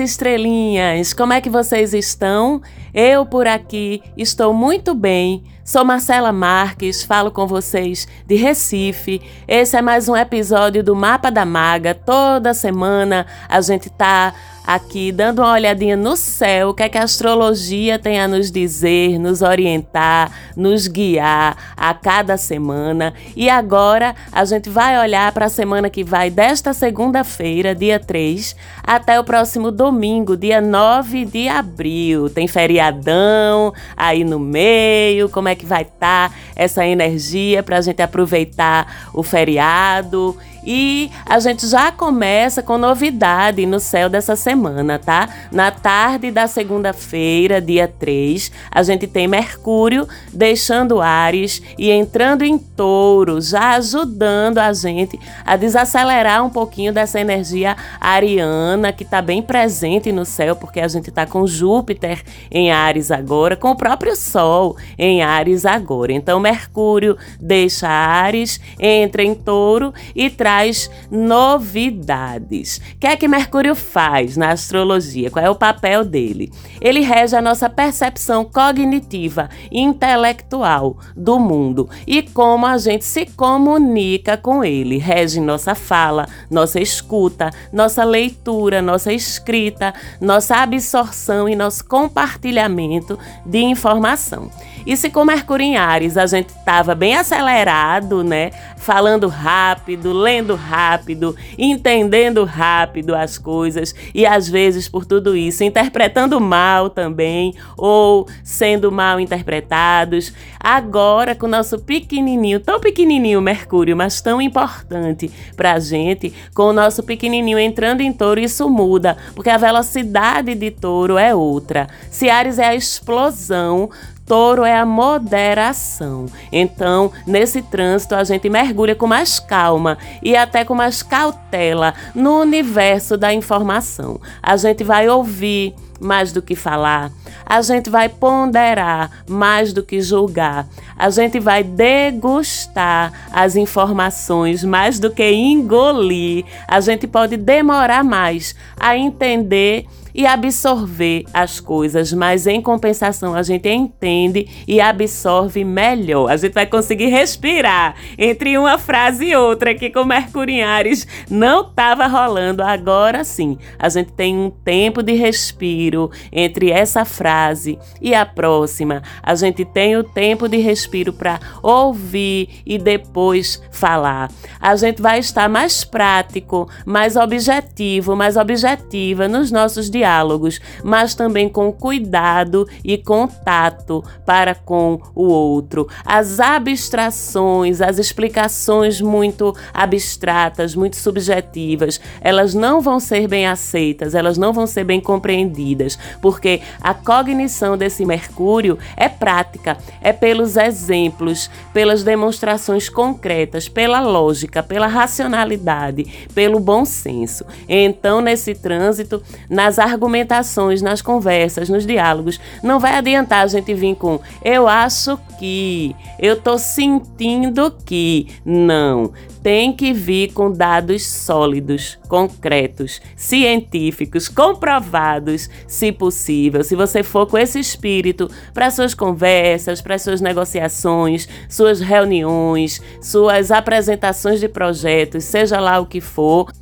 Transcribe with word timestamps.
Estrelinhas, 0.00 1.12
como 1.12 1.32
é 1.32 1.40
que 1.40 1.48
vocês 1.48 1.94
estão? 1.94 2.60
Eu 2.92 3.24
por 3.24 3.46
aqui 3.46 4.02
estou 4.16 4.52
muito 4.52 4.94
bem. 4.94 5.44
Sou 5.70 5.84
Marcela 5.84 6.32
Marques, 6.32 7.04
falo 7.04 7.30
com 7.30 7.46
vocês 7.46 8.08
de 8.26 8.34
Recife. 8.34 9.22
Esse 9.46 9.76
é 9.76 9.80
mais 9.80 10.08
um 10.08 10.16
episódio 10.16 10.82
do 10.82 10.96
Mapa 10.96 11.30
da 11.30 11.44
Maga. 11.44 11.94
Toda 11.94 12.52
semana 12.52 13.24
a 13.48 13.60
gente 13.60 13.88
tá 13.88 14.34
aqui 14.66 15.10
dando 15.10 15.40
uma 15.40 15.52
olhadinha 15.52 15.96
no 15.96 16.16
céu, 16.16 16.68
o 16.70 16.74
que 16.74 16.82
é 16.82 16.88
que 16.88 16.98
a 16.98 17.02
astrologia 17.02 17.98
tem 17.98 18.20
a 18.20 18.28
nos 18.28 18.50
dizer, 18.50 19.18
nos 19.18 19.42
orientar, 19.42 20.30
nos 20.56 20.86
guiar 20.86 21.56
a 21.76 21.92
cada 21.94 22.36
semana. 22.36 23.12
E 23.34 23.48
agora 23.48 24.14
a 24.30 24.44
gente 24.44 24.68
vai 24.68 24.98
olhar 25.00 25.32
para 25.32 25.46
a 25.46 25.48
semana 25.48 25.90
que 25.90 26.04
vai 26.04 26.30
desta 26.30 26.72
segunda-feira, 26.72 27.74
dia 27.74 27.98
3, 27.98 28.54
até 28.82 29.18
o 29.18 29.24
próximo 29.24 29.70
domingo, 29.70 30.36
dia 30.36 30.60
9 30.60 31.24
de 31.24 31.48
abril. 31.48 32.30
Tem 32.30 32.46
feriadão 32.46 33.72
aí 33.96 34.22
no 34.22 34.38
meio, 34.38 35.28
como 35.28 35.48
é 35.48 35.54
que 35.60 35.66
vai 35.66 35.82
estar 35.82 36.30
tá 36.30 36.34
essa 36.56 36.86
energia 36.86 37.62
para 37.62 37.76
a 37.76 37.80
gente 37.82 38.00
aproveitar 38.00 39.10
o 39.12 39.22
feriado 39.22 40.36
e 40.64 41.10
a 41.26 41.38
gente 41.38 41.66
já 41.66 41.90
começa 41.90 42.62
com 42.62 42.76
novidade 42.76 43.64
no 43.66 43.80
céu 43.80 44.08
dessa 44.08 44.36
semana, 44.36 44.98
tá? 44.98 45.28
Na 45.50 45.70
tarde 45.70 46.30
da 46.30 46.46
segunda-feira, 46.46 47.60
dia 47.60 47.88
3, 47.88 48.52
a 48.70 48.82
gente 48.82 49.06
tem 49.06 49.26
Mercúrio 49.26 50.06
deixando 50.32 51.00
Ares 51.00 51.62
e 51.78 51.90
entrando 51.90 52.42
em 52.42 52.58
Touro, 52.58 53.40
já 53.40 53.76
ajudando 53.76 54.58
a 54.58 54.72
gente 54.72 55.18
a 55.44 55.56
desacelerar 55.56 56.44
um 56.44 56.50
pouquinho 56.50 56.92
dessa 56.92 57.20
energia 57.20 57.76
ariana 58.00 58.92
que 58.92 59.02
está 59.02 59.22
bem 59.22 59.42
presente 59.42 60.12
no 60.12 60.24
céu, 60.24 60.54
porque 60.54 60.80
a 60.80 60.88
gente 60.88 61.08
está 61.08 61.26
com 61.26 61.46
Júpiter 61.46 62.22
em 62.50 62.70
Ares 62.70 63.10
agora, 63.10 63.56
com 63.56 63.70
o 63.70 63.76
próprio 63.76 64.14
Sol 64.14 64.76
em 64.98 65.22
Ares 65.22 65.64
agora. 65.64 66.12
Então, 66.12 66.38
Mercúrio 66.38 67.16
deixa 67.40 67.88
Ares, 67.88 68.60
entra 68.78 69.22
em 69.22 69.34
Touro 69.34 69.94
e 70.14 70.28
traz 70.28 70.49
traz 70.50 70.90
novidades. 71.08 72.80
O 72.94 72.98
que 72.98 73.06
é 73.06 73.16
que 73.16 73.28
Mercúrio 73.28 73.76
faz 73.76 74.36
na 74.36 74.50
astrologia? 74.50 75.30
Qual 75.30 75.44
é 75.44 75.48
o 75.48 75.54
papel 75.54 76.04
dele? 76.04 76.50
Ele 76.80 77.00
rege 77.00 77.36
a 77.36 77.40
nossa 77.40 77.70
percepção 77.70 78.44
cognitiva 78.44 79.48
e 79.70 79.80
intelectual 79.80 80.98
do 81.14 81.38
mundo 81.38 81.88
e 82.04 82.20
como 82.22 82.66
a 82.66 82.76
gente 82.78 83.04
se 83.04 83.26
comunica 83.26 84.36
com 84.36 84.64
ele. 84.64 84.98
Rege 84.98 85.38
nossa 85.38 85.76
fala, 85.76 86.26
nossa 86.50 86.80
escuta, 86.80 87.50
nossa 87.72 88.02
leitura, 88.02 88.82
nossa 88.82 89.12
escrita, 89.12 89.94
nossa 90.20 90.56
absorção 90.56 91.48
e 91.48 91.54
nosso 91.54 91.84
compartilhamento 91.84 93.16
de 93.46 93.58
informação. 93.58 94.50
E 94.86 94.96
se 94.96 95.10
com 95.10 95.24
Mercúrio 95.24 95.64
em 95.64 95.76
Ares 95.76 96.16
a 96.16 96.26
gente 96.26 96.48
estava 96.48 96.94
bem 96.94 97.16
acelerado, 97.16 98.24
né? 98.24 98.50
Falando 98.76 99.28
rápido, 99.28 100.12
lendo 100.12 100.54
rápido, 100.54 101.36
entendendo 101.58 102.44
rápido 102.44 103.14
as 103.14 103.36
coisas 103.36 103.94
e 104.14 104.24
às 104.24 104.48
vezes 104.48 104.88
por 104.88 105.04
tudo 105.04 105.36
isso 105.36 105.62
interpretando 105.62 106.40
mal 106.40 106.88
também 106.88 107.54
ou 107.76 108.26
sendo 108.42 108.90
mal 108.90 109.20
interpretados. 109.20 110.32
Agora 110.58 111.34
com 111.34 111.46
o 111.46 111.50
nosso 111.50 111.78
pequenininho, 111.78 112.60
tão 112.60 112.80
pequenininho 112.80 113.40
Mercúrio, 113.40 113.96
mas 113.96 114.20
tão 114.20 114.40
importante 114.40 115.30
para 115.56 115.72
a 115.74 115.78
gente, 115.78 116.32
com 116.54 116.64
o 116.64 116.72
nosso 116.72 117.02
pequenininho 117.02 117.58
entrando 117.58 118.00
em 118.00 118.12
Touro, 118.12 118.40
isso 118.40 118.68
muda, 118.68 119.16
porque 119.34 119.50
a 119.50 119.58
velocidade 119.58 120.54
de 120.54 120.70
Touro 120.70 121.18
é 121.18 121.34
outra. 121.34 121.88
Se 122.10 122.30
Ares 122.30 122.58
é 122.58 122.66
a 122.66 122.74
explosão, 122.74 123.90
touro 124.30 124.64
é 124.64 124.78
a 124.78 124.86
moderação. 124.86 126.26
Então, 126.52 127.10
nesse 127.26 127.60
trânsito, 127.62 128.14
a 128.14 128.22
gente 128.22 128.48
mergulha 128.48 128.94
com 128.94 129.04
mais 129.04 129.40
calma 129.40 129.98
e 130.22 130.36
até 130.36 130.64
com 130.64 130.72
mais 130.72 131.02
cautela 131.02 131.94
no 132.14 132.38
universo 132.38 133.16
da 133.16 133.34
informação. 133.34 134.20
A 134.40 134.56
gente 134.56 134.84
vai 134.84 135.08
ouvir 135.08 135.74
mais 136.00 136.32
do 136.32 136.40
que 136.40 136.54
falar, 136.54 137.10
a 137.44 137.60
gente 137.60 137.90
vai 137.90 138.08
ponderar 138.08 139.10
mais 139.28 139.72
do 139.72 139.82
que 139.82 140.00
julgar, 140.00 140.66
a 140.96 141.10
gente 141.10 141.40
vai 141.40 141.64
degustar 141.64 143.12
as 143.32 143.56
informações 143.56 144.62
mais 144.62 145.00
do 145.00 145.10
que 145.10 145.28
engolir, 145.28 146.44
a 146.68 146.80
gente 146.80 147.06
pode 147.08 147.36
demorar 147.36 148.04
mais 148.04 148.54
a 148.78 148.96
entender 148.96 149.86
e 150.14 150.26
absorver 150.26 151.24
as 151.32 151.60
coisas, 151.60 152.12
mas 152.12 152.46
em 152.46 152.60
compensação 152.60 153.34
a 153.34 153.42
gente 153.42 153.68
entende 153.68 154.48
e 154.66 154.80
absorve 154.80 155.64
melhor. 155.64 156.30
A 156.30 156.36
gente 156.36 156.52
vai 156.52 156.66
conseguir 156.66 157.06
respirar 157.06 157.94
entre 158.18 158.56
uma 158.58 158.78
frase 158.78 159.26
e 159.26 159.36
outra 159.36 159.74
que 159.74 159.90
com 159.90 160.04
Mercúrio 160.04 160.54
em 160.54 160.62
Ares 160.62 161.06
não 161.30 161.62
estava 161.62 162.06
rolando. 162.06 162.62
Agora 162.62 163.24
sim, 163.24 163.58
a 163.78 163.88
gente 163.88 164.12
tem 164.12 164.36
um 164.36 164.50
tempo 164.50 165.02
de 165.02 165.12
respiro 165.14 166.10
entre 166.32 166.70
essa 166.70 167.04
frase 167.04 167.78
e 168.00 168.14
a 168.14 168.24
próxima. 168.24 169.02
A 169.22 169.34
gente 169.34 169.64
tem 169.64 169.96
o 169.96 170.04
tempo 170.04 170.48
de 170.48 170.58
respiro 170.58 171.12
para 171.12 171.40
ouvir 171.62 172.62
e 172.66 172.78
depois 172.78 173.62
falar. 173.70 174.30
A 174.60 174.76
gente 174.76 175.00
vai 175.00 175.18
estar 175.18 175.48
mais 175.48 175.84
prático, 175.84 176.68
mais 176.84 177.16
objetivo, 177.16 178.16
mais 178.16 178.36
objetiva 178.36 179.28
nos 179.28 179.50
nossos 179.50 179.90
diálogos, 180.00 180.60
mas 180.82 181.14
também 181.14 181.48
com 181.48 181.70
cuidado 181.70 182.66
e 182.82 182.96
contato 182.96 184.02
para 184.24 184.54
com 184.54 184.98
o 185.14 185.24
outro. 185.24 185.86
As 186.04 186.40
abstrações, 186.40 187.82
as 187.82 187.98
explicações 187.98 189.00
muito 189.00 189.54
abstratas, 189.74 190.74
muito 190.74 190.96
subjetivas, 190.96 192.00
elas 192.20 192.54
não 192.54 192.80
vão 192.80 192.98
ser 192.98 193.28
bem 193.28 193.46
aceitas, 193.46 194.14
elas 194.14 194.38
não 194.38 194.52
vão 194.52 194.66
ser 194.66 194.84
bem 194.84 195.00
compreendidas, 195.00 195.98
porque 196.22 196.62
a 196.80 196.94
cognição 196.94 197.76
desse 197.76 198.04
Mercúrio 198.06 198.78
é 198.96 199.08
prática, 199.08 199.76
é 200.00 200.12
pelos 200.12 200.56
exemplos, 200.56 201.50
pelas 201.74 202.02
demonstrações 202.02 202.88
concretas, 202.88 203.68
pela 203.68 204.00
lógica, 204.00 204.62
pela 204.62 204.86
racionalidade, 204.86 206.28
pelo 206.34 206.58
bom 206.58 206.84
senso. 206.84 207.44
Então, 207.68 208.20
nesse 208.20 208.54
trânsito, 208.54 209.22
nas 209.48 209.78
argumentações, 209.90 210.80
nas 210.80 211.02
conversas, 211.02 211.68
nos 211.68 211.86
diálogos. 211.86 212.40
Não 212.62 212.78
vai 212.78 212.94
adiantar 212.94 213.44
a 213.44 213.46
gente 213.46 213.74
vir 213.74 213.94
com 213.94 214.20
eu 214.44 214.68
acho 214.68 215.18
que, 215.38 215.94
eu 216.18 216.40
tô 216.40 216.58
sentindo 216.58 217.74
que. 217.84 218.28
Não. 218.44 219.12
Tem 219.42 219.72
que 219.72 219.90
vir 219.94 220.34
com 220.34 220.52
dados 220.52 221.06
sólidos, 221.06 221.98
concretos, 222.08 223.00
científicos, 223.16 224.28
comprovados, 224.28 225.48
se 225.66 225.90
possível. 225.90 226.62
Se 226.62 226.76
você 226.76 227.02
for 227.02 227.26
com 227.26 227.38
esse 227.38 227.58
espírito 227.58 228.30
para 228.52 228.70
suas 228.70 228.92
conversas, 228.92 229.80
para 229.80 229.98
suas 229.98 230.20
negociações, 230.20 231.26
suas 231.48 231.80
reuniões, 231.80 232.82
suas 233.00 233.50
apresentações 233.50 234.40
de 234.40 234.48
projetos, 234.48 235.24
seja 235.24 235.58
lá 235.58 235.80
o 235.80 235.86
que 235.86 236.02
for, 236.02 236.52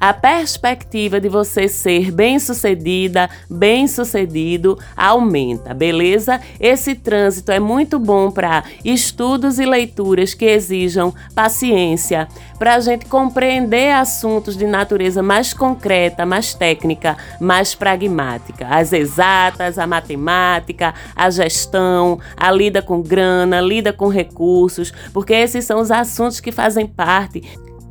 a 0.00 0.12
perspectiva 0.12 1.20
de 1.20 1.28
você 1.28 1.68
ser 1.68 2.10
bem-sucedida, 2.10 3.30
bem-sucedido 3.48 4.78
aumenta, 4.96 5.72
beleza? 5.72 6.40
Esse 6.60 6.94
trânsito 6.94 7.50
é 7.50 7.58
muito 7.58 7.98
bom 7.98 8.30
para 8.30 8.64
estudos 8.84 9.58
e 9.58 9.64
leituras 9.64 10.34
que 10.34 10.44
exijam 10.44 11.14
paciência, 11.34 12.28
para 12.58 12.74
a 12.74 12.80
gente 12.80 13.06
compreender 13.06 13.92
assuntos 13.92 14.56
de 14.56 14.66
natureza 14.66 15.22
mais 15.22 15.52
concreta, 15.52 16.26
mais 16.26 16.54
técnica, 16.54 17.16
mais 17.40 17.74
pragmática. 17.74 18.66
As 18.68 18.92
exatas, 18.92 19.78
a 19.78 19.86
matemática, 19.86 20.94
a 21.14 21.30
gestão, 21.30 22.20
a 22.36 22.50
lida 22.50 22.82
com 22.82 23.00
grana, 23.00 23.60
lida 23.60 23.92
com 23.92 24.08
recursos, 24.08 24.92
porque 25.12 25.32
esses 25.32 25.64
são 25.64 25.80
os 25.80 25.90
assuntos 25.90 26.40
que 26.40 26.52
fazem 26.52 26.86
parte 26.86 27.42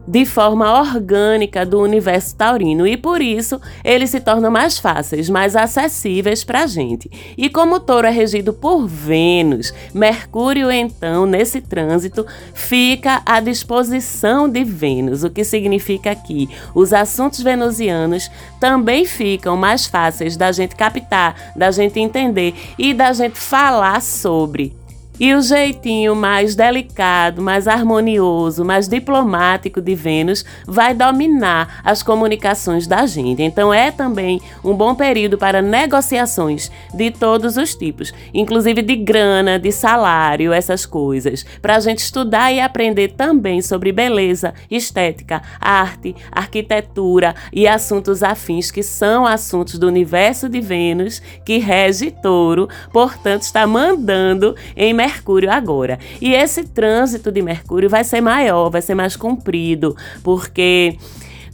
de 0.08 0.26
forma 0.26 0.80
orgânica 0.80 1.66
do 1.66 1.82
universo 1.82 2.36
taurino 2.36 2.86
e 2.88 2.96
por 2.96 3.22
isso 3.22 3.60
eles 3.84 4.10
se 4.10 4.20
tornam 4.20 4.52
mais 4.52 4.78
fáceis, 4.78 5.30
mais 5.30 5.56
acessíveis 5.56 6.44
para 6.44 6.64
a 6.64 6.68
gente. 6.68 7.10
E 7.38 7.50
como 7.50 7.76
o 7.76 7.80
touro 7.80 8.08
é 8.08 8.12
regido 8.12 8.54
por 8.54 8.86
Vênus, 8.86 9.74
Mercúrio 9.94 10.72
então 10.72 11.26
nesse 11.26 11.62
trânsito 11.62 12.26
fica 12.54 13.22
à 13.26 13.40
disposição 13.40 14.48
de 14.48 14.64
Vênus, 14.64 15.24
o 15.24 15.30
que 15.30 15.44
significa 15.44 16.16
que 16.16 16.50
os 16.74 16.94
assuntos 16.94 17.42
venusianos 17.42 18.30
também 18.60 19.06
ficam 19.06 19.58
mais 19.58 19.86
fáceis 19.86 20.38
da 20.38 20.52
gente 20.52 20.76
captar, 20.76 21.54
da 21.56 21.72
gente 21.72 22.00
entender 22.00 22.54
e 22.78 22.94
da 22.94 23.12
gente 23.14 23.40
falar 23.40 24.02
sobre. 24.02 24.85
E 25.18 25.34
o 25.34 25.42
jeitinho 25.42 26.14
mais 26.14 26.56
delicado, 26.56 27.42
mais 27.42 27.70
harmonioso, 27.70 28.66
mais 28.66 28.86
diplomático 28.86 29.80
de 29.80 29.96
Vênus 29.96 30.44
vai 30.68 30.94
dominar 30.94 31.80
as 31.86 32.04
comunicações 32.04 32.86
da 32.86 33.06
gente. 33.06 33.42
Então 33.42 33.74
é 33.74 33.92
também 33.92 34.42
um 34.62 34.74
bom 34.74 34.94
período 34.94 35.38
para 35.38 35.62
negociações 35.62 36.70
de 36.94 37.12
todos 37.12 37.56
os 37.56 37.74
tipos, 37.74 38.14
inclusive 38.34 38.82
de 38.82 38.98
grana, 38.98 39.58
de 39.58 39.72
salário, 39.72 40.52
essas 40.52 40.86
coisas, 40.86 41.46
para 41.62 41.78
a 41.78 41.80
gente 41.80 42.00
estudar 42.00 42.52
e 42.52 42.60
aprender 42.60 43.14
também 43.14 43.62
sobre 43.62 43.94
beleza, 43.94 44.54
estética, 44.70 45.42
arte, 45.62 46.14
arquitetura 46.30 47.34
e 47.54 47.66
assuntos 47.66 48.22
afins 48.22 48.70
que 48.70 48.84
são 48.84 49.26
assuntos 49.26 49.80
do 49.80 49.88
universo 49.88 50.50
de 50.50 50.60
Vênus 50.60 51.22
que 51.46 51.58
rege 51.58 52.12
Touro, 52.12 52.68
portanto 52.92 53.44
está 53.44 53.66
mandando 53.66 54.54
em 54.76 54.94
Mercúrio 55.06 55.52
agora. 55.52 56.00
E 56.20 56.34
esse 56.34 56.64
trânsito 56.64 57.32
de 57.32 57.42
Mercúrio 57.42 57.88
vai 57.88 58.04
ser 58.04 58.22
maior, 58.22 58.70
vai 58.70 58.82
ser 58.82 58.96
mais 58.96 59.16
comprido, 59.16 59.96
porque 60.24 60.98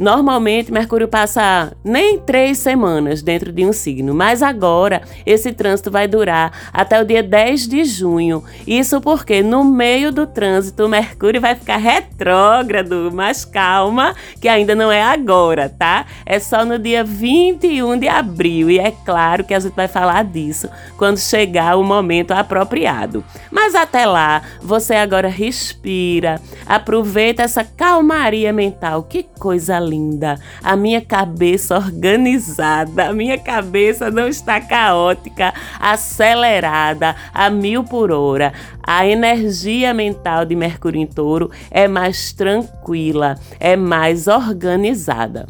Normalmente, 0.02 0.74
Mercúrio 0.74 1.08
passa 1.08 1.74
nem 1.84 2.18
três 2.18 2.58
semanas 2.58 3.22
dentro 3.22 3.52
de 3.52 3.64
um 3.64 3.72
signo, 3.72 4.16
mas 4.16 4.42
agora 4.42 5.04
esse 5.28 5.54
trânsito 5.54 5.92
vai 5.92 6.08
durar 6.08 6.72
até 6.74 7.00
o 7.00 7.06
dia 7.06 7.22
10 7.22 7.68
de 7.68 7.86
junho. 7.86 8.44
Isso 8.66 9.00
porque 9.00 9.44
no 9.44 9.64
meio 9.64 10.12
do 10.12 10.26
trânsito, 10.26 10.90
Mercúrio 10.90 11.40
vai 11.40 11.54
ficar 11.54 11.78
retrógrado, 11.78 13.12
mas 13.14 13.46
calma, 13.46 14.16
que 14.42 14.48
ainda 14.48 14.74
não 14.74 14.92
é 14.92 15.04
agora, 15.04 15.70
tá? 15.70 16.08
É 16.26 16.40
só 16.40 16.66
no 16.66 16.80
dia 16.80 17.04
21 17.04 18.00
de 18.00 18.08
abril 18.08 18.72
e 18.72 18.80
é 18.80 18.90
claro 19.06 19.44
que 19.44 19.54
a 19.54 19.60
gente 19.60 19.76
vai 19.76 19.88
falar 19.88 20.24
disso 20.24 20.68
quando 20.98 21.20
chegar 21.20 21.78
o 21.78 21.84
momento 21.84 22.32
apropriado. 22.32 23.24
Mas 23.52 23.76
até 23.76 24.08
lá, 24.08 24.42
você 24.64 24.96
agora 24.96 25.28
respira, 25.28 26.42
aproveita 26.66 27.44
essa 27.44 27.64
calmaria 27.64 28.52
mental. 28.52 29.04
Que 29.04 29.22
coisa 29.22 29.78
linda! 29.78 29.91
Linda, 29.92 30.40
a 30.64 30.76
minha 30.76 31.02
cabeça 31.02 31.76
organizada, 31.76 33.10
a 33.10 33.14
minha 33.14 33.38
cabeça 33.38 34.10
não 34.10 34.28
está 34.28 34.62
caótica, 34.62 35.54
acelerada 35.80 37.16
a 37.34 37.50
mil 37.50 37.84
por 37.84 38.12
hora. 38.12 38.54
A 38.82 39.06
energia 39.06 39.94
mental 39.94 40.46
de 40.46 40.56
Mercúrio 40.56 41.02
em 41.02 41.06
Touro 41.06 41.52
é 41.70 41.88
mais 41.88 42.32
tranquila, 42.32 43.38
é 43.60 43.76
mais 43.76 44.28
organizada. 44.28 45.48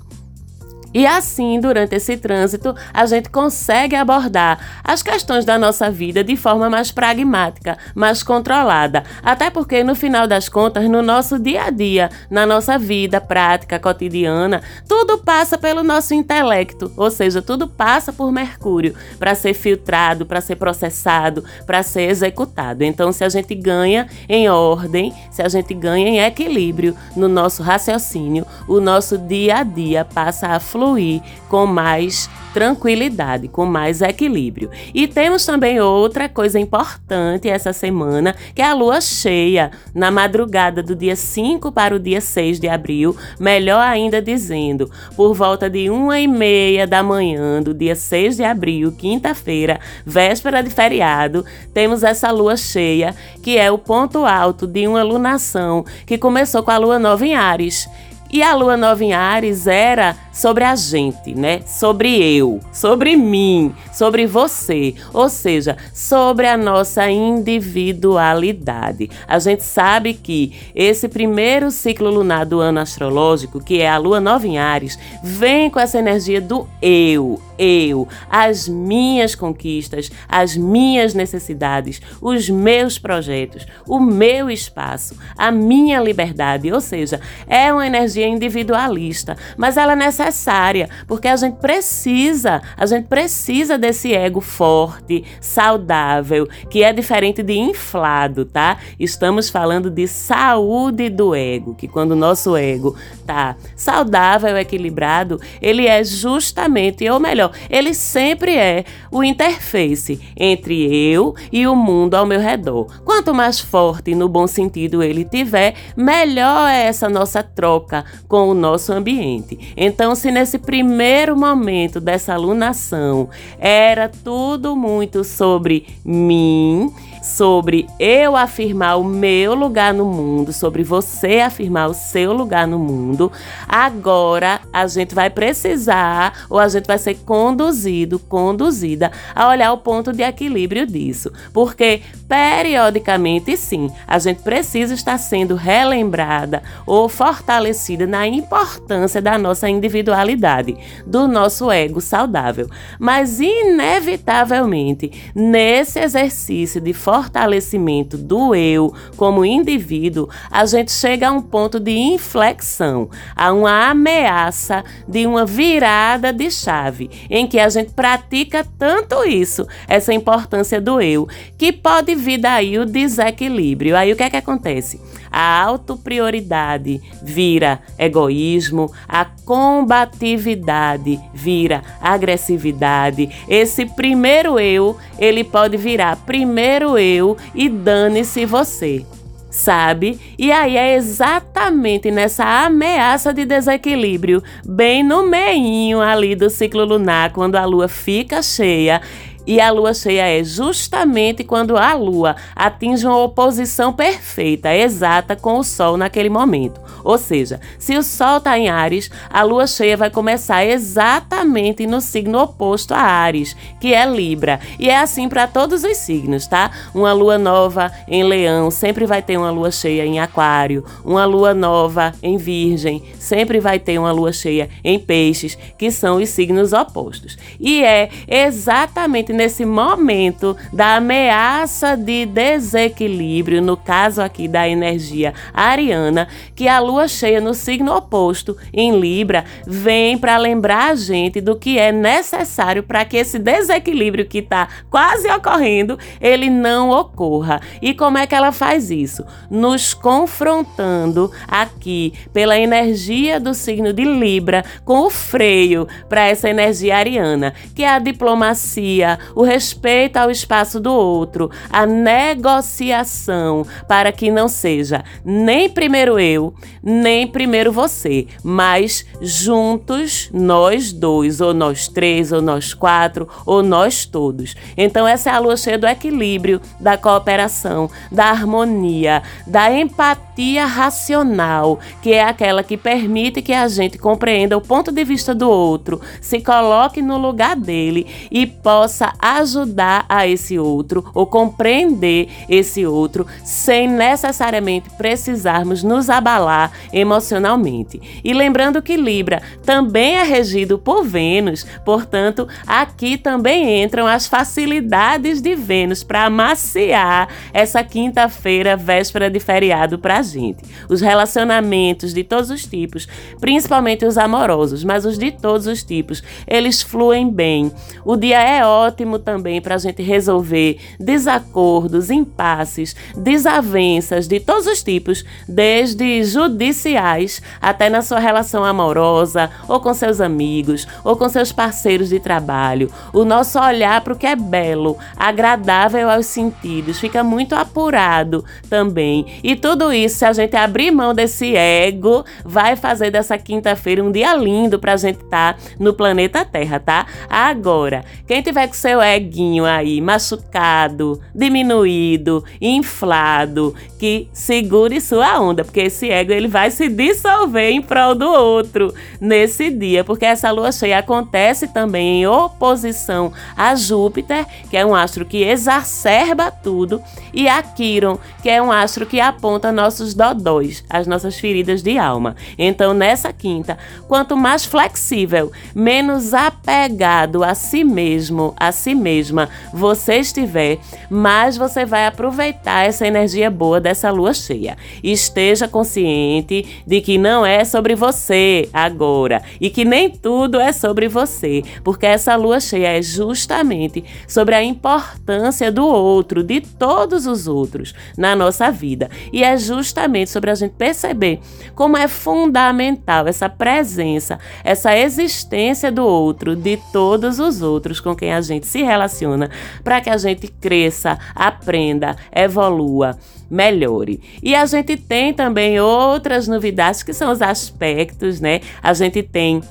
E 0.94 1.08
assim, 1.08 1.60
durante 1.60 1.96
esse 1.96 2.18
trânsito, 2.18 2.76
a 2.94 3.06
gente 3.06 3.30
consegue 3.30 3.96
abordar 3.96 4.82
as 4.84 5.02
questões 5.02 5.46
da 5.46 5.58
nossa 5.58 5.90
vida 5.90 6.24
de 6.24 6.36
forma 6.36 6.70
mais 6.70 6.92
pragmática, 6.92 7.78
mais 7.96 8.22
controlada. 8.22 9.04
Até 9.24 9.50
porque, 9.50 9.84
no 9.84 9.96
final 9.96 10.28
das 10.28 10.50
contas, 10.50 10.90
no 10.90 11.02
nosso 11.02 11.40
dia 11.40 11.64
a 11.64 11.70
dia, 11.70 12.10
na 12.30 12.46
nossa 12.46 12.78
vida 12.78 13.22
prática, 13.22 13.80
cotidiana, 13.80 14.62
tudo 14.88 15.18
passa 15.18 15.58
pelo 15.58 15.82
nosso 15.82 16.14
intelecto, 16.14 16.92
ou 16.98 17.10
seja, 17.10 17.42
tudo 17.42 17.68
passa 17.68 18.12
por 18.12 18.32
Mercúrio 18.32 18.94
para 19.18 19.34
ser 19.34 19.54
filtrado, 19.54 20.26
para 20.26 20.42
ser 20.42 20.58
processado, 20.58 21.44
para 21.66 21.84
ser 21.84 22.10
executado. 22.10 22.84
Então, 22.84 23.14
se 23.14 23.24
a 23.24 23.30
gente 23.30 23.56
ganha 23.56 24.08
em 24.28 24.50
ordem, 24.50 25.14
se 25.32 25.42
a 25.42 25.48
gente 25.48 25.74
ganha 25.74 26.08
em 26.08 26.20
equilíbrio 26.20 26.96
no 27.16 27.30
nosso 27.30 27.64
raciocínio, 27.64 28.46
o 28.68 28.82
nosso 28.82 29.18
dia 29.18 29.58
a 29.60 29.64
dia 29.64 30.04
passa 30.04 30.48
a 30.48 30.60
fluir 30.60 30.81
fluir 30.82 31.22
com 31.48 31.68
mais 31.68 32.28
tranquilidade, 32.56 33.48
com 33.48 33.66
mais 33.66 34.02
equilíbrio. 34.02 34.72
E 34.94 35.08
temos 35.08 35.46
também 35.46 35.80
outra 35.80 36.28
coisa 36.28 36.60
importante 36.60 37.48
essa 37.48 37.72
semana, 37.72 38.36
que 38.56 38.62
é 38.62 38.66
a 38.66 38.74
lua 38.74 39.00
cheia, 39.00 39.72
na 39.94 40.10
madrugada 40.10 40.82
do 40.82 40.96
dia 40.96 41.16
5 41.16 41.72
para 41.72 41.96
o 41.96 42.00
dia 42.00 42.20
6 42.20 42.60
de 42.60 42.68
abril, 42.68 43.16
melhor 43.40 43.80
ainda 43.80 44.22
dizendo, 44.22 44.90
por 45.16 45.34
volta 45.34 45.70
de 45.70 45.90
uma 45.90 46.20
e 46.20 46.28
meia 46.28 46.88
da 46.88 47.04
manhã 47.04 47.62
do 47.62 47.74
dia 47.74 47.96
6 47.96 48.38
de 48.38 48.44
abril, 48.44 48.92
quinta-feira, 48.92 49.80
véspera 50.06 50.62
de 50.62 50.72
feriado, 50.72 51.46
temos 51.74 52.04
essa 52.04 52.32
lua 52.32 52.58
cheia, 52.58 53.16
que 53.44 53.58
é 53.58 53.72
o 53.72 53.78
ponto 53.78 54.26
alto 54.26 54.66
de 54.66 54.88
uma 54.88 55.04
lunação 55.04 55.86
que 56.06 56.18
começou 56.18 56.64
com 56.64 56.72
a 56.72 56.78
lua 56.78 56.98
nova 57.00 57.26
em 57.26 57.36
Ares. 57.36 57.88
E 58.34 58.42
a 58.42 58.56
lua 58.56 58.78
nova 58.78 59.04
em 59.04 59.12
Ares 59.12 59.68
era 59.68 60.16
sobre 60.32 60.64
a 60.64 60.74
gente, 60.74 61.36
né? 61.36 61.60
Sobre 61.66 62.24
eu, 62.38 62.62
sobre 62.72 63.18
mim, 63.18 63.76
sobre 63.92 64.26
você, 64.26 64.96
ou 65.14 65.28
seja, 65.28 65.76
sobre 65.94 66.48
a 66.48 66.56
nossa 66.56 67.12
individualidade. 67.12 69.10
A 69.28 69.38
gente 69.38 69.64
sabe 69.64 70.14
que 70.14 70.54
esse 70.74 71.10
primeiro 71.10 71.70
ciclo 71.72 72.10
lunar 72.10 72.46
do 72.46 72.62
ano 72.62 72.80
astrológico, 72.80 73.62
que 73.62 73.82
é 73.82 73.90
a 73.90 73.98
lua 73.98 74.22
nova 74.22 74.48
em 74.48 74.58
Ares, 74.58 74.98
vem 75.22 75.70
com 75.70 75.82
essa 75.82 76.00
energia 76.00 76.40
do 76.40 76.66
eu, 76.82 77.42
eu, 77.62 78.08
as 78.28 78.68
minhas 78.68 79.36
conquistas, 79.36 80.12
as 80.28 80.58
minhas 80.58 81.14
necessidades, 81.14 82.02
os 82.20 82.50
meus 82.50 82.98
projetos, 82.98 83.68
o 83.88 84.00
meu 84.00 84.50
espaço, 84.50 85.16
a 85.38 85.52
minha 85.52 86.00
liberdade, 86.00 86.72
ou 86.72 86.82
seja, 86.82 87.22
é 87.48 87.72
uma 87.72 87.86
energia 87.86 88.28
individualista, 88.28 89.38
mas 89.56 89.78
ela 89.78 89.94
é 89.94 89.96
necessária, 89.96 90.90
porque 91.06 91.28
a 91.28 91.36
gente 91.36 91.58
precisa, 91.58 92.64
a 92.76 92.86
gente 92.88 93.06
precisa 93.08 93.78
desse 93.78 94.12
ego 94.12 94.42
forte, 94.42 95.24
saudável, 95.40 96.48
que 96.68 96.84
é 96.84 96.92
diferente 96.92 97.44
de 97.44 97.54
inflado, 97.54 98.44
tá? 98.44 98.78
Estamos 99.00 99.50
falando 99.50 99.92
de 99.92 100.08
saúde 100.08 101.10
do 101.10 101.36
ego, 101.36 101.76
que 101.76 101.88
quando 101.88 102.14
o 102.14 102.16
nosso 102.16 102.58
ego 102.58 102.96
tá 103.24 103.56
saudável, 103.76 104.58
equilibrado, 104.58 105.40
ele 105.62 105.86
é 105.86 106.04
justamente, 106.04 107.08
ou 107.08 107.20
melhor, 107.20 107.51
ele 107.70 107.94
sempre 107.94 108.56
é 108.56 108.84
o 109.12 109.24
interface 109.24 110.20
entre 110.38 110.94
eu 111.12 111.36
e 111.52 111.68
o 111.68 111.76
mundo 111.76 112.16
ao 112.16 112.26
meu 112.26 112.40
redor. 112.40 113.02
Quanto 113.04 113.34
mais 113.34 113.60
forte 113.60 114.16
no 114.16 114.28
bom 114.28 114.48
sentido 114.48 115.04
ele 115.04 115.26
tiver, 115.26 115.76
melhor 115.96 116.70
é 116.70 116.86
essa 116.86 117.10
nossa 117.10 117.44
troca 117.44 118.06
com 118.28 118.50
o 118.50 118.54
nosso 118.54 118.94
ambiente. 118.94 119.74
Então, 119.76 120.16
se 120.16 120.32
nesse 120.32 120.58
primeiro 120.58 121.36
momento 121.36 122.00
dessa 122.00 122.34
alunação 122.34 123.30
era 123.60 124.10
tudo 124.10 124.76
muito 124.76 125.24
sobre 125.24 125.88
mim, 126.04 126.94
sobre 127.22 127.88
eu 128.00 128.36
afirmar 128.36 129.00
o 129.00 129.04
meu 129.04 129.54
lugar 129.54 129.94
no 129.94 130.06
mundo, 130.06 130.52
sobre 130.52 130.84
você 130.84 131.40
afirmar 131.40 131.90
o 131.90 131.94
seu 131.94 132.34
lugar 132.34 132.68
no 132.68 132.80
mundo, 132.80 133.32
agora 133.68 134.62
a 134.74 134.88
gente 134.88 135.14
vai 135.14 135.30
precisar 135.30 136.46
ou 136.50 136.58
a 136.58 136.68
gente 136.68 136.88
vai 136.88 136.98
ser 136.98 137.16
conduzido, 137.26 138.18
conduzida 138.18 139.12
a 139.36 139.48
olhar 139.48 139.72
o 139.72 139.78
ponto 139.78 140.12
de 140.12 140.24
equilíbrio 140.24 140.86
disso. 140.86 141.32
Porque 141.54 142.02
periodicamente, 142.28 143.58
sim, 143.58 143.92
a 144.08 144.18
gente 144.18 144.42
precisa 144.42 144.94
estar 144.94 145.18
sendo 145.18 145.56
relembrada 145.56 146.64
ou 146.86 147.10
fortalecida 147.10 148.08
na 148.08 148.26
importância 148.26 149.22
da 149.22 149.38
nossa 149.38 149.70
individualidade, 149.70 150.78
do 151.06 151.28
nosso 151.28 151.70
ego 151.70 152.00
saudável. 152.00 152.70
Mas, 152.98 153.40
inevitavelmente, 153.40 155.12
nesse 155.36 156.00
exercício 156.00 156.80
de 156.80 156.94
fortalecimento 157.12 158.18
do 158.18 158.56
eu 158.56 158.94
como 159.18 159.44
indivíduo, 159.44 160.30
a 160.50 160.66
gente 160.66 160.94
chega 160.94 161.28
a 161.28 161.32
um 161.32 161.42
ponto 161.42 161.78
de 161.78 161.92
inflexão, 161.92 163.10
a 163.36 163.52
uma 163.52 163.90
ameaça 163.90 164.82
de 165.06 165.28
uma 165.28 165.46
virada 165.46 166.32
de 166.32 166.50
chave, 166.50 167.10
em 167.30 167.46
que 167.46 167.60
a 167.60 167.68
gente 167.68 167.92
pratica 167.92 168.66
tanto 168.80 169.26
isso, 169.26 169.68
essa 169.90 170.14
importância 170.14 170.80
do 170.80 171.02
eu, 171.02 171.28
que 171.58 171.74
pode 171.74 172.16
vir 172.16 172.38
daí 172.38 172.80
o 172.80 172.86
desequilíbrio. 172.86 173.98
Aí 173.98 174.14
o 174.14 174.16
que 174.16 174.24
é 174.24 174.30
que 174.30 174.38
acontece? 174.38 175.02
A 175.32 175.64
autoprioridade 175.64 177.02
vira 177.24 177.80
egoísmo, 177.98 178.92
a 179.08 179.24
combatividade 179.24 181.20
vira 181.34 181.82
agressividade. 182.02 183.30
Esse 183.48 183.86
primeiro 183.86 184.60
eu, 184.60 184.98
ele 185.18 185.44
pode 185.44 185.78
virar 185.78 186.18
primeiro 186.18 186.98
eu 186.98 187.38
e 187.56 187.70
dane-se 187.70 188.46
você 188.46 189.06
sabe? 189.52 190.18
E 190.40 190.52
aí 190.52 190.78
é 190.78 190.96
exatamente 190.96 192.10
nessa 192.10 192.66
ameaça 192.66 193.34
de 193.34 193.46
desequilíbrio, 193.46 194.42
bem 194.66 195.04
no 195.04 195.30
meinho 195.30 196.00
ali 196.00 196.34
do 196.36 196.50
ciclo 196.50 196.86
lunar, 196.86 197.34
quando 197.34 197.58
a 197.58 197.66
lua 197.66 197.90
fica 197.90 198.42
cheia, 198.42 199.02
E 199.46 199.60
a 199.60 199.72
lua 199.72 199.94
cheia 199.94 200.28
é 200.28 200.44
justamente 200.44 201.44
quando 201.44 201.78
a 201.78 201.94
lua 201.94 202.36
atinge 202.56 203.06
uma 203.06 203.18
oposição 203.18 203.92
perfeita, 203.92 204.74
exata 204.74 205.36
com 205.36 205.58
o 205.58 205.64
sol 205.64 205.98
naquele 205.98 206.30
momento. 206.30 206.80
Ou 207.04 207.18
seja, 207.18 207.60
se 207.80 207.98
o 207.98 208.04
sol 208.04 208.38
está 208.38 208.58
em 208.58 208.70
Ares, 208.70 209.10
a 209.30 209.42
lua 209.44 209.66
cheia 209.66 209.98
vai 209.98 210.10
começar 210.10 210.64
exatamente 210.66 211.88
no 211.88 212.00
signo 212.00 212.40
oposto 212.40 212.94
a 212.94 213.00
Ares, 213.00 213.56
que 213.80 213.94
é 213.94 214.06
Libra. 214.06 214.60
E 214.78 214.90
é 214.90 215.00
assim 215.00 215.28
para 215.28 215.48
todos 215.48 215.84
os 215.84 215.98
signos, 215.98 216.46
tá? 216.48 216.72
Uma 216.94 217.14
lua 217.14 217.38
nova 217.38 217.92
em 218.08 218.24
Leão 218.24 218.70
sempre 218.70 219.06
vai 219.06 219.22
ter 219.22 219.38
uma 219.38 219.52
lua 219.52 219.72
cheia 219.72 220.06
em 220.06 220.20
Aquário, 220.20 220.86
uma 221.04 221.26
lua 221.26 221.54
nova 221.54 222.14
em 222.22 222.38
Virgem 222.38 223.02
sempre 223.20 223.60
vai 223.60 223.80
ter 223.80 223.98
uma 223.98 224.12
lua 224.12 224.34
cheia 224.34 224.70
em 224.84 225.00
Peixes, 225.00 225.58
que 225.78 225.92
são 225.92 226.18
os 226.18 226.30
signos 226.30 226.74
opostos. 226.74 227.38
E 227.60 227.84
é 227.84 228.10
exatamente 228.28 229.31
nesse 229.32 229.66
momento 229.66 230.56
da 230.72 230.96
ameaça 230.96 231.96
de 231.96 232.26
desequilíbrio, 232.26 233.62
no 233.62 233.76
caso 233.78 234.22
aqui 234.22 234.48
da 234.48 234.68
energia 234.68 235.34
ariana, 235.54 236.28
que 236.56 236.68
a 236.68 236.80
lua 236.80 237.08
cheia 237.08 237.42
no 237.42 237.54
signo 237.54 237.96
oposto, 237.96 238.58
em 238.74 239.00
Libra, 239.00 239.46
vem 239.66 240.18
para 240.18 240.38
lembrar 240.38 240.92
a 240.92 240.96
gente 240.96 241.42
do 241.42 241.56
que 241.56 241.78
é 241.78 241.92
necessário 241.92 242.84
para 242.84 243.06
que 243.06 243.18
esse 243.18 243.38
desequilíbrio 243.40 244.26
que 244.26 244.40
está 244.40 244.68
quase 244.90 245.28
ocorrendo, 245.30 245.98
ele 246.20 246.50
não 246.50 246.90
ocorra. 246.90 247.62
E 247.82 247.94
como 247.94 248.18
é 248.18 248.28
que 248.28 248.36
ela 248.36 248.52
faz 248.52 248.90
isso? 248.90 249.26
Nos 249.50 249.94
confrontando 249.94 251.32
aqui 251.48 252.14
pela 252.34 252.58
energia 252.58 253.40
do 253.40 253.54
signo 253.54 253.94
de 253.94 254.04
Libra 254.04 254.64
com 254.84 255.06
o 255.06 255.10
freio 255.10 255.88
para 256.10 256.28
essa 256.28 256.50
energia 256.50 256.98
ariana, 256.98 257.54
que 257.76 257.84
é 257.84 257.90
a 257.90 258.00
diplomacia, 258.00 259.20
o 259.36 259.44
respeito 259.44 260.18
ao 260.18 260.32
espaço 260.32 260.80
do 260.80 260.94
outro, 260.94 261.50
a 261.70 261.86
negociação 261.86 263.66
para 263.88 264.12
que 264.12 264.32
não 264.32 264.48
seja 264.48 265.04
nem 265.24 265.70
primeiro 265.70 266.20
eu, 266.20 266.54
nem 266.84 267.28
primeiro 267.28 267.72
você, 267.72 268.28
mas 268.44 269.06
juntos 269.22 270.30
nós 270.34 270.92
dois, 270.92 271.42
ou 271.42 271.54
nós 271.54 271.88
três, 271.88 272.32
ou 272.32 272.42
nós 272.42 272.74
quatro, 272.74 273.28
ou 273.46 273.62
nós 273.62 274.06
todos. 274.06 274.56
Então, 274.76 275.08
essa 275.08 275.30
é 275.30 275.34
a 275.34 275.40
lua 275.40 275.58
cheia 275.58 275.78
do 275.78 275.88
equilíbrio, 275.88 276.62
da 276.80 276.98
cooperação, 276.98 277.90
da 278.12 278.26
harmonia, 278.26 279.22
da 279.46 279.72
empatia 279.72 280.31
racional, 280.66 281.80
que 282.02 282.14
é 282.14 282.24
aquela 282.24 282.64
que 282.64 282.78
permite 282.78 283.42
que 283.42 283.54
a 283.54 283.68
gente 283.68 283.98
compreenda 283.98 284.58
o 284.58 284.62
ponto 284.62 284.92
de 284.92 285.04
vista 285.04 285.34
do 285.34 285.50
outro, 285.50 286.02
se 286.20 286.42
coloque 286.42 287.02
no 287.02 287.18
lugar 287.18 287.56
dele 287.56 288.08
e 288.32 288.46
possa 288.48 289.14
ajudar 289.20 290.06
a 290.10 290.28
esse 290.28 290.58
outro 290.58 291.10
ou 291.14 291.26
compreender 291.26 292.30
esse 292.50 292.86
outro 292.86 293.26
sem 293.44 293.88
necessariamente 293.88 294.90
precisarmos 294.92 295.84
nos 295.84 296.10
abalar 296.10 296.72
emocionalmente. 296.92 298.22
E 298.24 298.34
lembrando 298.34 298.82
que 298.82 298.96
Libra 298.96 299.42
também 299.66 300.16
é 300.16 300.24
regido 300.24 300.78
por 300.78 301.04
Vênus, 301.04 301.66
portanto, 301.86 302.48
aqui 302.66 303.18
também 303.18 303.84
entram 303.84 304.08
as 304.08 304.28
facilidades 304.28 305.42
de 305.42 305.56
Vênus 305.56 306.04
para 306.04 306.26
amaciar 306.26 307.28
essa 307.54 307.84
quinta-feira, 307.84 308.76
véspera 308.76 309.30
de 309.30 309.40
feriado 309.40 310.00
para 310.00 310.18
a 310.18 310.22
gente. 310.32 310.64
Os 310.90 311.02
relacionamentos 311.02 312.14
de 312.14 312.24
todos 312.24 312.50
os 312.50 312.66
tipos, 312.66 313.08
principalmente 313.40 314.06
os 314.06 314.18
amorosos, 314.18 314.84
mas 314.84 315.06
os 315.06 315.18
de 315.18 315.32
todos 315.32 315.68
os 315.68 315.84
tipos, 315.84 316.24
eles 316.48 316.82
fluem 316.82 317.30
bem. 317.30 317.72
O 318.06 318.16
dia 318.16 318.42
é 318.42 318.66
ótimo 318.66 319.20
também 319.20 319.62
para 319.62 319.76
a 319.76 319.78
gente 319.78 320.02
resolver 320.02 320.78
desacordos, 321.00 322.10
impasses, 322.10 322.96
desavenças 323.16 324.28
de 324.28 324.40
todos 324.40 324.68
os 324.68 324.82
tipos, 324.82 325.24
desde 325.48 326.24
judiciais 326.24 327.42
até 327.62 327.90
na 327.90 328.02
sua 328.02 328.20
relação 328.20 328.64
amorosa, 328.64 329.50
ou 329.68 329.80
com 329.80 329.94
seus 329.94 330.22
amigos, 330.22 330.88
ou 331.04 331.16
com 331.16 331.28
seus 331.30 331.52
parceiros 331.52 332.10
de 332.10 332.20
trabalho. 332.20 332.92
O 333.14 333.26
nosso 333.26 333.60
olhar 333.60 334.02
para 334.02 334.14
o 334.14 334.18
que 334.18 334.28
é 334.28 334.36
belo, 334.36 334.98
agradável 335.16 336.10
aos 336.10 336.26
sentidos, 336.26 337.00
fica 337.00 337.24
muito 337.24 337.56
apurado 337.56 338.44
também. 338.70 339.26
E 339.44 339.56
tudo 339.56 339.92
isso, 339.92 340.11
se 340.12 340.26
a 340.26 340.34
gente 340.34 340.56
abrir 340.56 340.92
mão 340.92 341.14
desse 341.14 341.56
ego, 341.56 342.24
vai 342.44 342.76
fazer 342.76 343.12
dessa 343.12 343.38
quinta-feira 343.38 344.04
um 344.04 344.12
dia 344.12 344.36
lindo 344.36 344.80
para 344.80 344.94
a 344.94 344.98
gente 344.98 345.24
estar 345.24 345.54
tá 345.54 345.60
no 345.80 345.94
planeta 345.94 346.46
Terra, 346.46 346.80
tá? 346.80 347.06
Agora, 347.30 348.04
quem 348.28 348.42
tiver 348.42 348.68
com 348.68 348.74
seu 348.74 349.02
eguinho 349.02 349.66
aí 349.66 350.00
machucado, 350.02 351.20
diminuído, 351.34 352.44
inflado, 352.60 353.76
que 354.00 354.28
segure 354.34 355.00
sua 355.00 355.40
onda, 355.40 355.64
porque 355.64 355.82
esse 355.82 356.10
ego 356.10 356.32
ele 356.32 356.48
vai 356.48 356.72
se 356.72 356.90
dissolver 356.90 357.72
em 357.72 357.82
prol 357.82 358.16
do 358.16 358.28
outro 358.28 358.94
nesse 359.20 359.70
dia, 359.70 360.04
porque 360.04 360.26
essa 360.26 360.52
lua 360.52 360.72
cheia 360.72 361.00
acontece 361.00 361.68
também 361.68 362.22
em 362.22 362.28
oposição 362.28 363.32
a 363.56 363.76
Júpiter, 363.76 364.46
que 364.70 364.78
é 364.78 364.86
um 364.86 364.96
astro 364.96 365.26
que 365.26 365.44
exacerba 365.44 366.50
tudo, 366.52 367.02
e 367.34 367.48
a 367.48 367.62
Quiron, 367.62 368.18
que 368.42 368.50
é 368.50 368.62
um 368.62 368.72
astro 368.72 369.06
que 369.06 369.20
aponta 369.20 369.72
nossos 369.72 370.01
dodóis, 370.14 370.84
as 370.90 371.06
nossas 371.06 371.38
feridas 371.38 371.84
de 371.84 371.98
alma. 371.98 372.36
Então, 372.58 372.94
nessa 372.94 373.32
quinta, 373.32 373.78
quanto 374.08 374.36
mais 374.36 374.66
flexível, 374.66 375.52
menos 375.74 376.34
apegado 376.34 377.44
a 377.44 377.54
si 377.54 377.84
mesmo, 377.84 378.54
a 378.58 378.72
si 378.72 378.96
mesma 378.96 379.50
você 379.72 380.16
estiver, 380.16 380.80
mais 381.10 381.56
você 381.56 381.86
vai 381.86 382.08
aproveitar 382.08 382.86
essa 382.86 383.06
energia 383.06 383.52
boa 383.52 383.80
dessa 383.80 384.10
lua 384.10 384.34
cheia. 384.34 384.78
Esteja 385.04 385.68
consciente 385.68 386.84
de 386.86 387.02
que 387.02 387.18
não 387.18 387.46
é 387.46 387.64
sobre 387.64 387.96
você 387.96 388.68
agora 388.74 389.42
e 389.60 389.70
que 389.70 389.86
nem 389.86 390.10
tudo 390.10 390.60
é 390.60 390.72
sobre 390.72 391.08
você, 391.08 391.64
porque 391.84 392.06
essa 392.06 392.36
lua 392.36 392.60
cheia 392.60 392.98
é 392.98 393.02
justamente 393.02 394.04
sobre 394.28 394.56
a 394.56 394.64
importância 394.64 395.72
do 395.72 395.86
outro, 395.86 396.44
de 396.44 396.62
todos 396.62 397.26
os 397.28 397.48
outros 397.48 397.94
na 398.18 398.36
nossa 398.36 398.72
vida. 398.72 399.10
E 399.32 399.44
é 399.44 399.58
justamente 399.58 399.91
sobre 400.28 400.52
a 400.52 400.56
gente 400.56 400.74
perceber 400.74 401.40
como 401.76 401.98
é 401.98 402.08
fundamental 402.08 403.28
essa 403.28 403.50
presença, 403.50 404.40
essa 404.64 404.98
existência 404.98 405.92
do 405.92 406.06
outro, 406.06 406.56
de 406.56 406.78
todos 406.92 407.40
os 407.40 407.62
outros 407.62 408.00
com 408.00 408.16
quem 408.16 408.34
a 408.34 408.42
gente 408.42 408.66
se 408.66 408.84
relaciona, 408.84 409.50
para 409.84 410.02
que 410.02 410.10
a 410.10 410.18
gente 410.18 410.48
cresça, 410.48 411.18
aprenda, 411.36 412.16
evolua 412.34 413.18
melhore. 413.50 414.22
E 414.42 414.56
a 414.56 414.66
gente 414.66 414.96
tem 414.96 415.34
também 415.34 415.80
outras 415.80 416.48
novidades 416.48 417.04
que 417.04 417.14
são 417.14 417.32
os 417.32 417.42
aspectos, 417.42 418.40
né? 418.40 418.62
A 418.82 418.94
gente 418.94 419.22
tem 419.22 419.62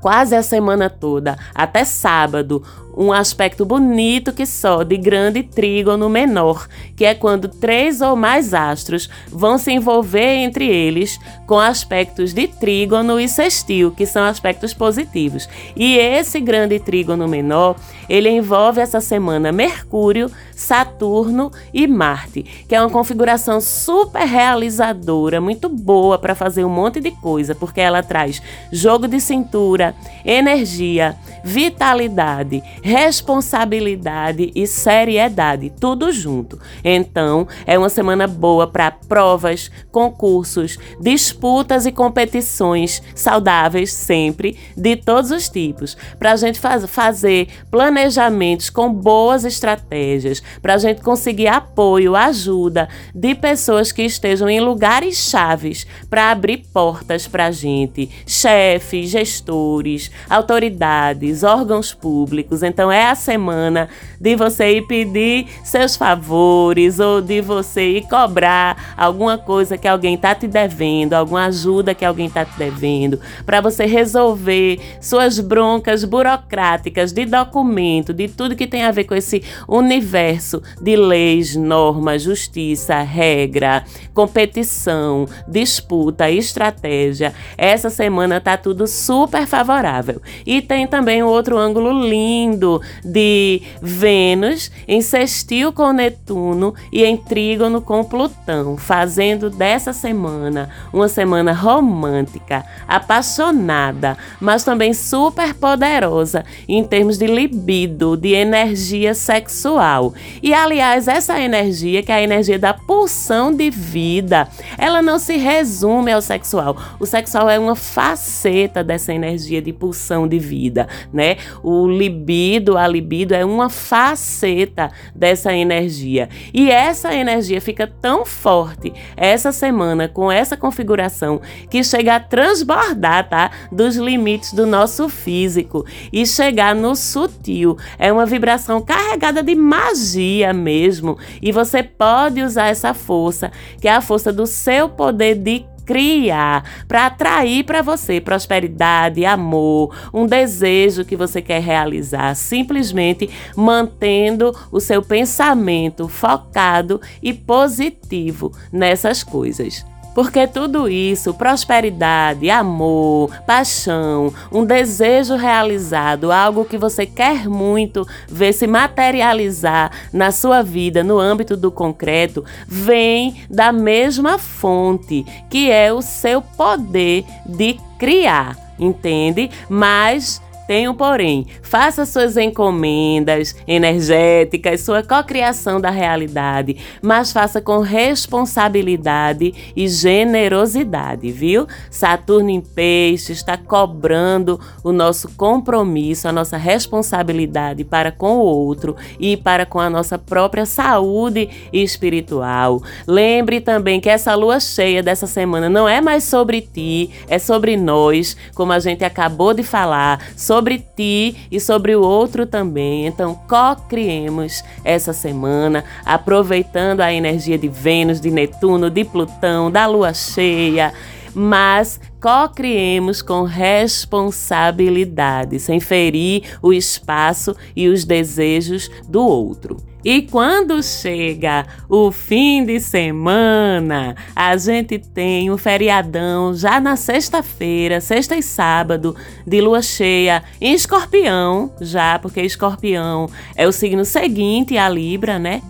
quase 0.00 0.36
a 0.36 0.42
semana 0.42 0.90
toda, 0.90 1.38
até 1.54 1.84
sábado, 1.84 2.62
um 2.96 3.12
aspecto 3.12 3.64
bonito 3.64 4.32
que 4.32 4.46
só 4.46 4.82
de 4.82 4.96
grande 4.96 5.42
trígono 5.42 6.08
menor, 6.08 6.66
que 6.96 7.04
é 7.04 7.14
quando 7.14 7.48
três 7.48 8.00
ou 8.00 8.16
mais 8.16 8.54
astros 8.54 9.10
vão 9.28 9.58
se 9.58 9.70
envolver 9.70 10.36
entre 10.38 10.66
eles 10.66 11.18
com 11.46 11.58
aspectos 11.58 12.32
de 12.32 12.48
trígono 12.48 13.20
e 13.20 13.28
sextil, 13.28 13.90
que 13.90 14.06
são 14.06 14.24
aspectos 14.24 14.72
positivos. 14.72 15.48
E 15.76 15.98
esse 15.98 16.40
grande 16.40 16.78
trígono 16.78 17.28
menor, 17.28 17.76
ele 18.08 18.30
envolve 18.30 18.80
essa 18.80 19.00
semana 19.00 19.52
Mercúrio, 19.52 20.30
Saturno 20.54 21.52
e 21.74 21.86
Marte, 21.86 22.42
que 22.66 22.74
é 22.74 22.80
uma 22.80 22.88
configuração 22.88 23.60
super 23.60 24.26
realizadora, 24.26 25.40
muito 25.40 25.68
boa 25.68 26.18
para 26.18 26.34
fazer 26.34 26.64
um 26.64 26.70
monte 26.70 26.98
de 27.00 27.10
coisa, 27.10 27.54
porque 27.54 27.80
ela 27.80 28.02
traz 28.02 28.40
jogo 28.72 29.06
de 29.06 29.20
cintura, 29.20 29.94
energia, 30.24 31.16
vitalidade, 31.44 32.62
responsabilidade 32.86 34.52
e 34.54 34.64
seriedade, 34.64 35.72
tudo 35.80 36.12
junto. 36.12 36.56
Então, 36.84 37.48
é 37.66 37.76
uma 37.76 37.88
semana 37.88 38.28
boa 38.28 38.68
para 38.68 38.92
provas, 38.92 39.68
concursos, 39.90 40.78
disputas 41.00 41.84
e 41.84 41.90
competições 41.90 43.02
saudáveis 43.12 43.92
sempre, 43.92 44.56
de 44.76 44.94
todos 44.94 45.32
os 45.32 45.48
tipos, 45.48 45.96
para 46.16 46.30
a 46.30 46.36
gente 46.36 46.60
faz, 46.60 46.86
fazer 46.86 47.48
planejamentos 47.72 48.70
com 48.70 48.92
boas 48.92 49.44
estratégias, 49.44 50.40
para 50.62 50.74
a 50.74 50.78
gente 50.78 51.02
conseguir 51.02 51.48
apoio, 51.48 52.14
ajuda 52.14 52.88
de 53.12 53.34
pessoas 53.34 53.90
que 53.90 54.02
estejam 54.02 54.48
em 54.48 54.60
lugares 54.60 55.16
chaves 55.16 55.84
para 56.08 56.30
abrir 56.30 56.58
portas 56.72 57.26
para 57.26 57.46
a 57.46 57.50
gente, 57.50 58.08
chefes, 58.24 59.10
gestores, 59.10 60.08
autoridades, 60.30 61.42
órgãos 61.42 61.92
públicos. 61.92 62.62
Então, 62.62 62.75
Então 62.76 62.92
é 62.92 63.08
a 63.08 63.14
semana 63.14 63.88
de 64.20 64.36
você 64.36 64.76
ir 64.76 64.82
pedir 64.82 65.46
seus 65.64 65.96
favores 65.96 67.00
ou 67.00 67.22
de 67.22 67.40
você 67.40 67.88
ir 67.88 68.02
cobrar 68.02 68.92
alguma 68.98 69.38
coisa 69.38 69.78
que 69.78 69.88
alguém 69.88 70.14
tá 70.14 70.34
te 70.34 70.46
devendo, 70.46 71.14
alguma 71.14 71.46
ajuda 71.46 71.94
que 71.94 72.04
alguém 72.04 72.28
tá 72.28 72.44
te 72.44 72.54
devendo, 72.58 73.18
para 73.46 73.62
você 73.62 73.86
resolver 73.86 74.78
suas 75.00 75.40
broncas 75.40 76.04
burocráticas 76.04 77.12
de 77.12 77.24
documento, 77.24 78.12
de 78.12 78.28
tudo 78.28 78.54
que 78.54 78.66
tem 78.66 78.82
a 78.82 78.90
ver 78.90 79.04
com 79.04 79.14
esse 79.14 79.42
universo 79.66 80.62
de 80.78 80.96
leis, 80.96 81.56
normas, 81.56 82.20
justiça, 82.20 83.00
regra, 83.00 83.84
competição, 84.12 85.26
disputa, 85.48 86.30
estratégia. 86.30 87.32
Essa 87.56 87.88
semana 87.88 88.38
tá 88.38 88.54
tudo 88.58 88.86
super 88.86 89.46
favorável. 89.46 90.20
E 90.44 90.60
tem 90.60 90.86
também 90.86 91.22
um 91.22 91.26
outro 91.26 91.56
ângulo 91.56 92.06
lindo 92.06 92.65
de 93.04 93.62
Vênus 93.80 94.70
em 94.86 95.00
sextil 95.00 95.72
com 95.72 95.92
Netuno 95.92 96.74
e 96.92 97.04
em 97.04 97.16
trígono 97.16 97.80
com 97.80 98.04
Plutão, 98.04 98.76
fazendo 98.76 99.50
dessa 99.50 99.92
semana 99.92 100.70
uma 100.92 101.08
semana 101.08 101.52
romântica, 101.52 102.64
apaixonada, 102.86 104.16
mas 104.40 104.64
também 104.64 104.92
super 104.92 105.54
poderosa 105.54 106.44
em 106.68 106.82
termos 106.84 107.18
de 107.18 107.26
libido, 107.26 108.16
de 108.16 108.32
energia 108.32 109.14
sexual. 109.14 110.14
E 110.42 110.52
aliás, 110.54 111.08
essa 111.08 111.40
energia, 111.40 112.02
que 112.02 112.12
é 112.12 112.16
a 112.16 112.22
energia 112.22 112.58
da 112.58 112.72
pulsão 112.72 113.52
de 113.52 113.70
vida, 113.70 114.48
ela 114.78 115.02
não 115.02 115.18
se 115.18 115.36
resume 115.36 116.12
ao 116.12 116.22
sexual. 116.22 116.76
O 116.98 117.06
sexual 117.06 117.48
é 117.48 117.58
uma 117.58 117.74
faceta 117.74 118.82
dessa 118.82 119.12
energia 119.12 119.60
de 119.60 119.72
pulsão 119.72 120.26
de 120.26 120.38
vida, 120.38 120.88
né? 121.12 121.36
O 121.62 121.86
libido, 121.86 122.55
a 122.76 122.86
libido 122.86 123.34
é 123.34 123.44
uma 123.44 123.68
faceta 123.68 124.90
dessa 125.14 125.54
energia. 125.54 126.28
E 126.52 126.70
essa 126.70 127.14
energia 127.14 127.60
fica 127.60 127.86
tão 127.86 128.24
forte 128.24 128.92
essa 129.16 129.52
semana 129.52 130.08
com 130.08 130.30
essa 130.30 130.56
configuração 130.56 131.40
que 131.70 131.82
chega 131.82 132.16
a 132.16 132.20
transbordar, 132.20 133.28
tá? 133.28 133.50
Dos 133.70 133.96
limites 133.96 134.52
do 134.52 134.66
nosso 134.66 135.08
físico 135.08 135.84
e 136.12 136.26
chegar 136.26 136.74
no 136.74 136.94
sutil. 136.94 137.76
É 137.98 138.12
uma 138.12 138.26
vibração 138.26 138.80
carregada 138.80 139.42
de 139.42 139.54
magia 139.54 140.52
mesmo. 140.52 141.18
E 141.40 141.52
você 141.52 141.82
pode 141.82 142.42
usar 142.42 142.68
essa 142.68 142.92
força, 142.94 143.50
que 143.80 143.88
é 143.88 143.94
a 143.94 144.00
força 144.00 144.32
do 144.32 144.46
seu 144.46 144.88
poder 144.88 145.36
de 145.36 145.64
criar 145.86 146.84
para 146.88 147.06
atrair 147.06 147.64
para 147.64 147.80
você 147.80 148.20
prosperidade, 148.20 149.24
amor, 149.24 149.94
um 150.12 150.26
desejo 150.26 151.04
que 151.04 151.16
você 151.16 151.40
quer 151.40 151.62
realizar, 151.62 152.34
simplesmente 152.34 153.30
mantendo 153.56 154.54
o 154.70 154.80
seu 154.80 155.00
pensamento 155.00 156.08
focado 156.08 157.00
e 157.22 157.32
positivo 157.32 158.52
nessas 158.72 159.22
coisas. 159.22 159.86
Porque 160.16 160.46
tudo 160.46 160.88
isso, 160.88 161.34
prosperidade, 161.34 162.48
amor, 162.48 163.30
paixão, 163.46 164.32
um 164.50 164.64
desejo 164.64 165.36
realizado, 165.36 166.32
algo 166.32 166.64
que 166.64 166.78
você 166.78 167.04
quer 167.04 167.46
muito 167.46 168.08
ver 168.26 168.54
se 168.54 168.66
materializar 168.66 169.90
na 170.14 170.30
sua 170.32 170.62
vida, 170.62 171.04
no 171.04 171.18
âmbito 171.18 171.54
do 171.54 171.70
concreto, 171.70 172.42
vem 172.66 173.42
da 173.50 173.70
mesma 173.70 174.38
fonte, 174.38 175.26
que 175.50 175.70
é 175.70 175.92
o 175.92 176.00
seu 176.00 176.40
poder 176.40 177.22
de 177.44 177.78
criar, 177.98 178.56
entende? 178.78 179.50
Mas 179.68 180.40
um 180.68 180.94
porém. 180.94 181.46
Faça 181.62 182.04
suas 182.04 182.36
encomendas 182.36 183.54
energéticas, 183.66 184.80
sua 184.80 185.02
cocriação 185.02 185.80
da 185.80 185.90
realidade, 185.90 186.76
mas 187.00 187.32
faça 187.32 187.60
com 187.60 187.78
responsabilidade 187.78 189.54
e 189.76 189.86
generosidade, 189.88 191.30
viu? 191.30 191.66
Saturno 191.88 192.50
em 192.50 192.60
peixe 192.60 193.32
está 193.32 193.56
cobrando 193.56 194.58
o 194.82 194.92
nosso 194.92 195.28
compromisso, 195.36 196.26
a 196.26 196.32
nossa 196.32 196.56
responsabilidade 196.56 197.84
para 197.84 198.10
com 198.10 198.38
o 198.38 198.42
outro 198.42 198.96
e 199.20 199.36
para 199.36 199.64
com 199.64 199.78
a 199.78 199.88
nossa 199.88 200.18
própria 200.18 200.66
saúde 200.66 201.48
espiritual. 201.72 202.82
Lembre 203.06 203.60
também 203.60 204.00
que 204.00 204.08
essa 204.08 204.34
lua 204.34 204.58
cheia 204.58 205.02
dessa 205.02 205.26
semana 205.26 205.68
não 205.68 205.88
é 205.88 206.00
mais 206.00 206.24
sobre 206.24 206.60
ti, 206.60 207.10
é 207.28 207.38
sobre 207.38 207.76
nós, 207.76 208.36
como 208.54 208.72
a 208.72 208.80
gente 208.80 209.04
acabou 209.04 209.54
de 209.54 209.62
falar, 209.62 210.20
sobre 210.36 210.55
sobre 210.56 210.78
ti 210.78 211.36
e 211.50 211.60
sobre 211.60 211.94
o 211.94 212.00
outro 212.00 212.46
também. 212.46 213.06
Então, 213.06 213.34
co-criemos 213.46 214.64
essa 214.82 215.12
semana, 215.12 215.84
aproveitando 216.04 217.02
a 217.02 217.12
energia 217.12 217.58
de 217.58 217.68
Vênus, 217.68 218.22
de 218.22 218.30
Netuno, 218.30 218.88
de 218.88 219.04
Plutão, 219.04 219.70
da 219.70 219.86
lua 219.86 220.14
cheia 220.14 220.94
mas 221.38 222.00
co-criemos 222.18 223.20
com 223.20 223.42
responsabilidade, 223.42 225.60
sem 225.60 225.78
ferir 225.78 226.44
o 226.62 226.72
espaço 226.72 227.54
e 227.76 227.88
os 227.88 228.06
desejos 228.06 228.90
do 229.06 229.22
outro. 229.22 229.76
E 230.06 230.22
quando 230.22 230.80
chega 230.84 231.66
o 231.88 232.12
fim 232.12 232.64
de 232.64 232.78
semana, 232.78 234.14
a 234.36 234.56
gente 234.56 235.00
tem 235.00 235.50
o 235.50 235.58
feriadão 235.58 236.54
já 236.54 236.78
na 236.78 236.94
sexta-feira, 236.94 238.00
sexta 238.00 238.36
e 238.36 238.42
sábado, 238.42 239.16
de 239.44 239.60
lua 239.60 239.82
cheia 239.82 240.44
em 240.60 240.74
escorpião, 240.74 241.72
já, 241.80 242.20
porque 242.20 242.40
escorpião 242.40 243.28
é 243.56 243.66
o 243.66 243.72
signo 243.72 244.04
seguinte 244.04 244.78
à 244.78 244.88
Libra, 244.88 245.40
né? 245.40 245.60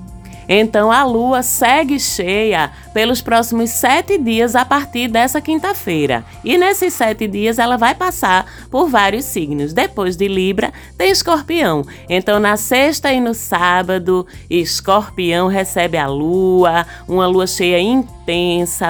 Então 0.49 0.93
a 0.93 1.03
lua 1.05 1.43
segue 1.43 1.99
cheia 1.99 2.71
pelos 2.93 3.21
próximos 3.21 3.71
sete 3.71 4.19
dias 4.19 4.55
a 4.55 4.65
partir 4.65 5.09
dessa 5.09 5.41
quinta-feira. 5.41 6.25
E 6.45 6.57
nesses 6.57 6.95
sete 6.95 7.27
dias 7.27 7.59
ela 7.59 7.77
vai 7.77 7.95
passar 7.95 8.47
por 8.71 8.89
vários 8.89 9.25
signos. 9.25 9.73
Depois 9.73 10.17
de 10.17 10.29
Libra, 10.29 10.73
tem 10.97 11.11
Escorpião. 11.11 11.85
Então 12.09 12.39
na 12.39 12.57
sexta 12.57 13.13
e 13.13 13.21
no 13.21 13.35
sábado, 13.35 14.27
Escorpião 14.49 15.49
recebe 15.49 15.99
a 15.99 16.07
lua, 16.07 16.87
uma 17.09 17.27
lua 17.27 17.47
cheia 17.47 17.81
intensa, 17.81 18.16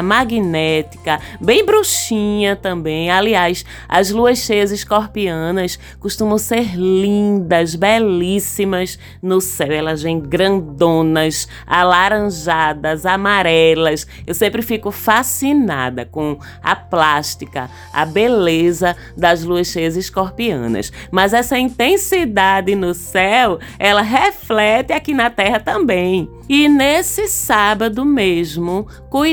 magnética, 0.02 1.20
bem 1.40 1.64
bruxinha 1.64 2.56
também. 2.56 3.10
Aliás, 3.10 3.64
as 3.88 4.10
luas 4.10 4.38
cheias 4.38 4.70
escorpianas 4.70 5.78
costumam 6.00 6.38
ser 6.38 6.74
lindas, 6.74 7.74
belíssimas 7.74 8.98
no 9.22 9.40
céu. 9.40 9.70
Elas 9.70 10.02
vêm 10.02 10.18
grandonas 10.18 11.46
alaranjadas, 11.66 13.04
amarelas. 13.04 14.06
Eu 14.26 14.34
sempre 14.34 14.62
fico 14.62 14.90
fascinada 14.90 16.04
com 16.04 16.38
a 16.62 16.74
plástica, 16.74 17.70
a 17.92 18.04
beleza 18.04 18.96
das 19.16 19.44
luas 19.44 19.68
cheias 19.68 19.96
escorpianas. 19.96 20.92
Mas 21.10 21.32
essa 21.32 21.58
intensidade 21.58 22.74
no 22.74 22.94
céu, 22.94 23.58
ela 23.78 24.02
reflete 24.02 24.92
aqui 24.92 25.12
na 25.12 25.30
Terra 25.30 25.60
também. 25.60 26.28
E 26.48 26.68
nesse 26.68 27.26
sábado 27.26 28.04
mesmo, 28.04 28.86
cuidado 29.10 29.25